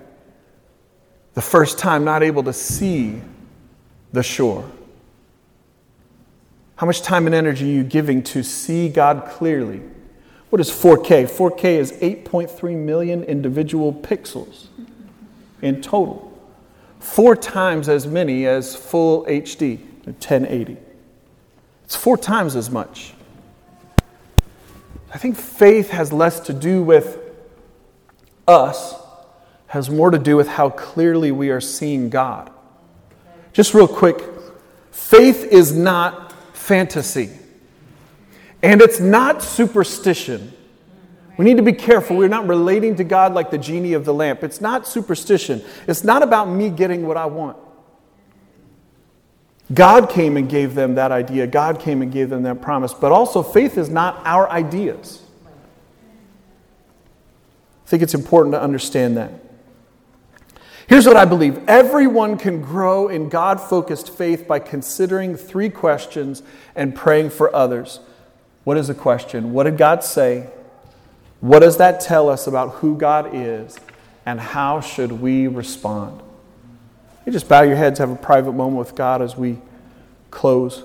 the 1.34 1.42
first 1.42 1.78
time 1.78 2.04
not 2.04 2.24
able 2.24 2.42
to 2.44 2.52
see 2.52 3.20
the 4.12 4.22
shore. 4.24 4.68
How 6.76 6.86
much 6.86 7.02
time 7.02 7.26
and 7.26 7.34
energy 7.34 7.64
are 7.64 7.74
you 7.74 7.84
giving 7.84 8.22
to 8.24 8.42
see 8.42 8.88
God 8.88 9.26
clearly? 9.28 9.82
What 10.50 10.60
is 10.60 10.70
4K? 10.70 11.24
4K 11.24 11.64
is 11.76 11.92
8.3 11.92 12.76
million 12.76 13.22
individual 13.24 13.92
pixels 13.92 14.66
in 15.60 15.82
total. 15.82 16.24
Four 17.00 17.36
times 17.36 17.88
as 17.88 18.06
many 18.06 18.46
as 18.46 18.74
full 18.74 19.24
HD, 19.26 19.78
1080. 20.04 20.76
It's 21.84 21.96
four 21.96 22.16
times 22.16 22.56
as 22.56 22.70
much. 22.70 23.12
I 25.12 25.18
think 25.18 25.36
faith 25.36 25.90
has 25.90 26.12
less 26.12 26.40
to 26.40 26.52
do 26.52 26.82
with 26.82 27.18
us, 28.46 28.94
has 29.68 29.88
more 29.88 30.10
to 30.10 30.18
do 30.18 30.36
with 30.36 30.48
how 30.48 30.70
clearly 30.70 31.30
we 31.30 31.50
are 31.50 31.60
seeing 31.60 32.10
God. 32.10 32.50
Just 33.52 33.74
real 33.74 33.88
quick 33.88 34.22
faith 34.90 35.44
is 35.44 35.76
not 35.76 36.32
fantasy, 36.54 37.30
and 38.62 38.80
it's 38.80 39.00
not 39.00 39.42
superstition. 39.42 40.52
We 41.36 41.44
need 41.44 41.58
to 41.58 41.62
be 41.62 41.72
careful. 41.72 42.16
We're 42.16 42.28
not 42.28 42.48
relating 42.48 42.96
to 42.96 43.04
God 43.04 43.32
like 43.32 43.50
the 43.50 43.58
genie 43.58 43.92
of 43.92 44.04
the 44.04 44.12
lamp. 44.12 44.42
It's 44.42 44.60
not 44.60 44.88
superstition. 44.88 45.62
It's 45.86 46.02
not 46.02 46.22
about 46.24 46.46
me 46.46 46.68
getting 46.68 47.06
what 47.06 47.16
I 47.16 47.26
want. 47.26 47.56
God 49.72 50.10
came 50.10 50.36
and 50.36 50.48
gave 50.48 50.74
them 50.74 50.96
that 50.96 51.12
idea. 51.12 51.46
God 51.46 51.78
came 51.78 52.02
and 52.02 52.10
gave 52.10 52.30
them 52.30 52.42
that 52.42 52.60
promise. 52.60 52.92
But 52.92 53.12
also, 53.12 53.42
faith 53.42 53.78
is 53.78 53.88
not 53.88 54.20
our 54.24 54.50
ideas. 54.50 55.22
I 57.86 57.88
think 57.88 58.02
it's 58.02 58.14
important 58.14 58.54
to 58.54 58.60
understand 58.60 59.16
that. 59.16 59.32
Here's 60.88 61.06
what 61.06 61.16
I 61.16 61.26
believe 61.26 61.68
everyone 61.68 62.38
can 62.38 62.62
grow 62.62 63.08
in 63.08 63.28
God 63.28 63.60
focused 63.60 64.10
faith 64.10 64.48
by 64.48 64.58
considering 64.58 65.36
three 65.36 65.68
questions 65.68 66.42
and 66.74 66.94
praying 66.94 67.30
for 67.30 67.54
others. 67.54 68.00
What 68.68 68.76
is 68.76 68.88
the 68.88 68.94
question? 68.94 69.54
What 69.54 69.64
did 69.64 69.78
God 69.78 70.04
say? 70.04 70.46
What 71.40 71.60
does 71.60 71.78
that 71.78 72.00
tell 72.00 72.28
us 72.28 72.46
about 72.46 72.74
who 72.74 72.98
God 72.98 73.30
is 73.32 73.78
and 74.26 74.38
how 74.38 74.82
should 74.82 75.10
we 75.10 75.46
respond? 75.46 76.20
You 77.24 77.32
just 77.32 77.48
bow 77.48 77.62
your 77.62 77.76
heads, 77.76 77.98
have 77.98 78.10
a 78.10 78.14
private 78.14 78.52
moment 78.52 78.76
with 78.76 78.94
God 78.94 79.22
as 79.22 79.38
we 79.38 79.56
close. 80.30 80.84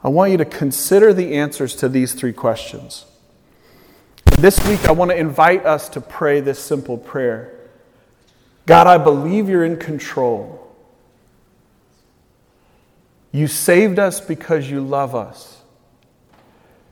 I 0.00 0.10
want 0.10 0.30
you 0.30 0.38
to 0.38 0.44
consider 0.44 1.12
the 1.12 1.34
answers 1.34 1.74
to 1.74 1.88
these 1.88 2.14
three 2.14 2.32
questions. 2.32 3.04
This 4.38 4.64
week, 4.64 4.84
I 4.84 4.92
want 4.92 5.10
to 5.10 5.16
invite 5.16 5.66
us 5.66 5.88
to 5.88 6.00
pray 6.00 6.38
this 6.38 6.60
simple 6.60 6.98
prayer 6.98 7.52
God, 8.64 8.86
I 8.86 8.98
believe 8.98 9.48
you're 9.48 9.64
in 9.64 9.76
control. 9.76 10.63
You 13.34 13.48
saved 13.48 13.98
us 13.98 14.18
because 14.22 14.70
you 14.70 14.80
love 14.80 15.14
us 15.14 15.54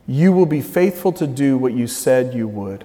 you 0.07 0.33
will 0.33 0.47
be 0.47 0.61
faithful 0.61 1.13
to 1.13 1.27
do 1.27 1.57
what 1.57 1.73
you 1.73 1.87
said 1.87 2.35
you 2.35 2.49
would. 2.49 2.85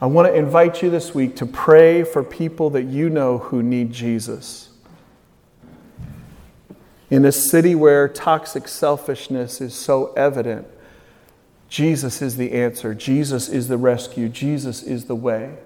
I 0.00 0.06
want 0.06 0.26
to 0.26 0.34
invite 0.34 0.82
you 0.82 0.90
this 0.90 1.14
week 1.14 1.36
to 1.36 1.46
pray 1.46 2.02
for 2.02 2.24
people 2.24 2.70
that 2.70 2.82
you 2.82 3.08
know 3.08 3.38
who 3.38 3.62
need 3.62 3.92
Jesus. 3.92 4.70
In 7.08 7.24
a 7.24 7.30
city 7.30 7.76
where 7.76 8.08
toxic 8.08 8.66
selfishness 8.66 9.60
is 9.60 9.74
so 9.74 10.12
evident, 10.14 10.66
Jesus 11.68 12.20
is 12.20 12.36
the 12.36 12.52
answer. 12.52 12.94
Jesus 12.94 13.48
is 13.48 13.68
the 13.68 13.78
rescue. 13.78 14.28
Jesus 14.28 14.82
is 14.82 15.04
the 15.04 15.14
way. 15.14 15.56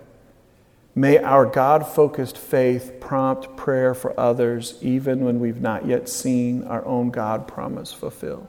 May 0.99 1.19
our 1.19 1.45
God 1.45 1.87
focused 1.87 2.39
faith 2.39 2.95
prompt 3.01 3.55
prayer 3.55 3.93
for 3.93 4.19
others 4.19 4.79
even 4.81 5.27
when 5.27 5.39
we've 5.39 5.61
not 5.61 5.87
yet 5.87 6.09
seen 6.09 6.65
our 6.65 6.83
own 6.87 7.11
God 7.11 7.47
promise 7.47 7.93
fulfilled. 7.93 8.49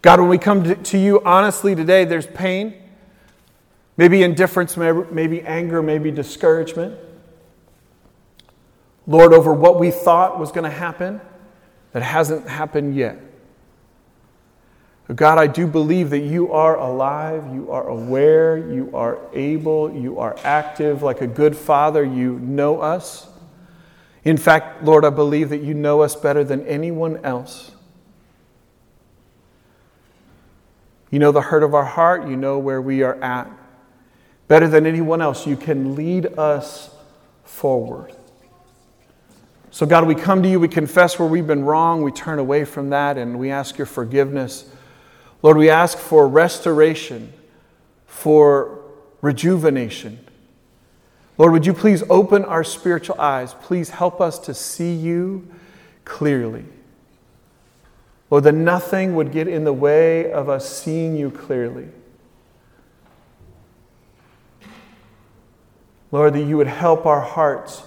God, 0.00 0.18
when 0.18 0.30
we 0.30 0.38
come 0.38 0.82
to 0.82 0.98
you 0.98 1.22
honestly 1.24 1.74
today, 1.74 2.06
there's 2.06 2.26
pain, 2.26 2.72
maybe 3.98 4.22
indifference, 4.22 4.78
maybe 4.78 5.42
anger, 5.42 5.82
maybe 5.82 6.10
discouragement. 6.10 6.98
Lord, 9.06 9.34
over 9.34 9.52
what 9.52 9.78
we 9.78 9.90
thought 9.90 10.38
was 10.38 10.50
going 10.52 10.64
to 10.64 10.74
happen 10.74 11.20
that 11.92 12.02
hasn't 12.02 12.48
happened 12.48 12.96
yet. 12.96 13.18
God, 15.14 15.38
I 15.38 15.46
do 15.46 15.66
believe 15.66 16.10
that 16.10 16.20
you 16.20 16.52
are 16.52 16.76
alive, 16.76 17.54
you 17.54 17.70
are 17.70 17.88
aware, 17.88 18.58
you 18.58 18.90
are 18.92 19.18
able, 19.32 19.90
you 19.90 20.18
are 20.18 20.36
active. 20.44 21.02
Like 21.02 21.22
a 21.22 21.26
good 21.26 21.56
father, 21.56 22.04
you 22.04 22.38
know 22.40 22.80
us. 22.80 23.26
In 24.22 24.36
fact, 24.36 24.84
Lord, 24.84 25.06
I 25.06 25.10
believe 25.10 25.48
that 25.48 25.62
you 25.62 25.72
know 25.72 26.02
us 26.02 26.14
better 26.14 26.44
than 26.44 26.66
anyone 26.66 27.24
else. 27.24 27.70
You 31.10 31.18
know 31.18 31.32
the 31.32 31.40
hurt 31.40 31.62
of 31.62 31.74
our 31.74 31.86
heart, 31.86 32.28
you 32.28 32.36
know 32.36 32.58
where 32.58 32.82
we 32.82 33.02
are 33.02 33.14
at. 33.22 33.50
Better 34.46 34.68
than 34.68 34.84
anyone 34.84 35.22
else, 35.22 35.46
you 35.46 35.56
can 35.56 35.94
lead 35.94 36.26
us 36.38 36.90
forward. 37.44 38.14
So, 39.70 39.86
God, 39.86 40.06
we 40.06 40.14
come 40.14 40.42
to 40.42 40.48
you, 40.50 40.60
we 40.60 40.68
confess 40.68 41.18
where 41.18 41.28
we've 41.28 41.46
been 41.46 41.64
wrong, 41.64 42.02
we 42.02 42.12
turn 42.12 42.38
away 42.38 42.66
from 42.66 42.90
that, 42.90 43.16
and 43.16 43.38
we 43.38 43.50
ask 43.50 43.78
your 43.78 43.86
forgiveness. 43.86 44.70
Lord, 45.42 45.56
we 45.56 45.70
ask 45.70 45.96
for 45.96 46.26
restoration, 46.26 47.32
for 48.06 48.80
rejuvenation. 49.20 50.18
Lord, 51.36 51.52
would 51.52 51.66
you 51.66 51.72
please 51.72 52.02
open 52.10 52.44
our 52.44 52.64
spiritual 52.64 53.20
eyes? 53.20 53.54
Please 53.54 53.90
help 53.90 54.20
us 54.20 54.38
to 54.40 54.54
see 54.54 54.92
you 54.92 55.48
clearly. 56.04 56.64
Lord, 58.30 58.44
that 58.44 58.54
nothing 58.54 59.14
would 59.14 59.32
get 59.32 59.46
in 59.46 59.64
the 59.64 59.72
way 59.72 60.30
of 60.32 60.48
us 60.48 60.68
seeing 60.68 61.16
you 61.16 61.30
clearly. 61.30 61.88
Lord, 66.10 66.34
that 66.34 66.42
you 66.42 66.56
would 66.56 66.66
help 66.66 67.06
our 67.06 67.20
hearts 67.20 67.82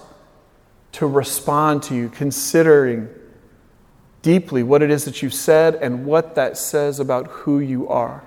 to 0.92 1.06
respond 1.06 1.82
to 1.84 1.94
you, 1.94 2.08
considering 2.08 3.08
deeply 4.22 4.62
what 4.62 4.82
it 4.82 4.90
is 4.90 5.04
that 5.04 5.22
you've 5.22 5.34
said 5.34 5.74
and 5.76 6.06
what 6.06 6.34
that 6.36 6.56
says 6.56 7.00
about 7.00 7.26
who 7.26 7.58
you 7.58 7.88
are. 7.88 8.24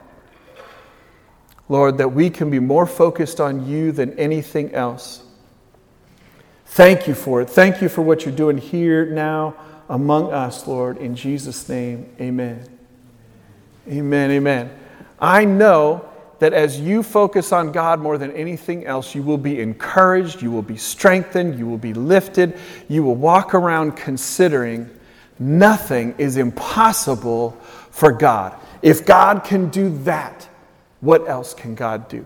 Lord, 1.68 1.98
that 1.98 2.10
we 2.10 2.30
can 2.30 2.52
be 2.52 2.60
more 2.60 2.86
focused 2.86 3.40
on 3.40 3.66
you 3.66 3.92
than 3.92 4.18
anything 4.20 4.74
else. 4.74 5.24
Thank 6.68 7.08
you 7.08 7.16
for 7.16 7.42
it. 7.42 7.50
Thank 7.50 7.82
you 7.82 7.90
for 7.90 8.02
what 8.02 8.26
you're 8.26 8.36
doing 8.36 8.58
here 8.58 9.06
now 9.06 9.56
among 9.90 10.32
us, 10.32 10.68
Lord. 10.68 10.98
In 10.98 11.16
Jesus' 11.16 11.68
name, 11.70 12.14
amen. 12.20 12.68
Amen. 13.88 14.32
Amen. 14.32 14.78
I 15.20 15.46
know 15.46 16.10
that 16.40 16.54
as 16.54 16.80
you 16.80 17.02
focus 17.02 17.52
on 17.52 17.72
God 17.72 18.00
more 18.00 18.18
than 18.18 18.32
anything 18.34 18.86
else, 18.86 19.16
you 19.16 19.24
will 19.24 19.38
be 19.38 19.62
encouraged, 19.62 20.42
you 20.42 20.52
will 20.52 20.62
be 20.62 20.76
strengthened, 20.76 21.58
you 21.58 21.66
will 21.66 21.78
be 21.78 21.94
lifted, 21.94 22.60
you 22.90 23.04
will 23.04 23.16
walk 23.16 23.54
around 23.54 23.94
considering 23.94 24.90
Nothing 25.38 26.16
is 26.18 26.38
impossible 26.38 27.52
for 27.92 28.12
God. 28.12 28.56
If 28.82 29.06
God 29.06 29.44
can 29.44 29.70
do 29.70 29.98
that, 30.00 30.48
what 31.02 31.28
else 31.28 31.54
can 31.54 31.76
God 31.76 32.08
do? 32.08 32.26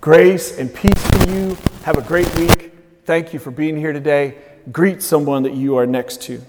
Grace 0.00 0.58
and 0.58 0.72
peace 0.72 1.10
to 1.10 1.32
you. 1.32 1.56
Have 1.82 1.96
a 1.96 2.02
great 2.02 2.32
week. 2.36 2.72
Thank 3.04 3.32
you 3.32 3.38
for 3.38 3.50
being 3.50 3.76
here 3.76 3.92
today. 3.92 4.36
Greet 4.70 5.02
someone 5.02 5.42
that 5.44 5.54
you 5.54 5.76
are 5.76 5.86
next 5.86 6.22
to. 6.22 6.40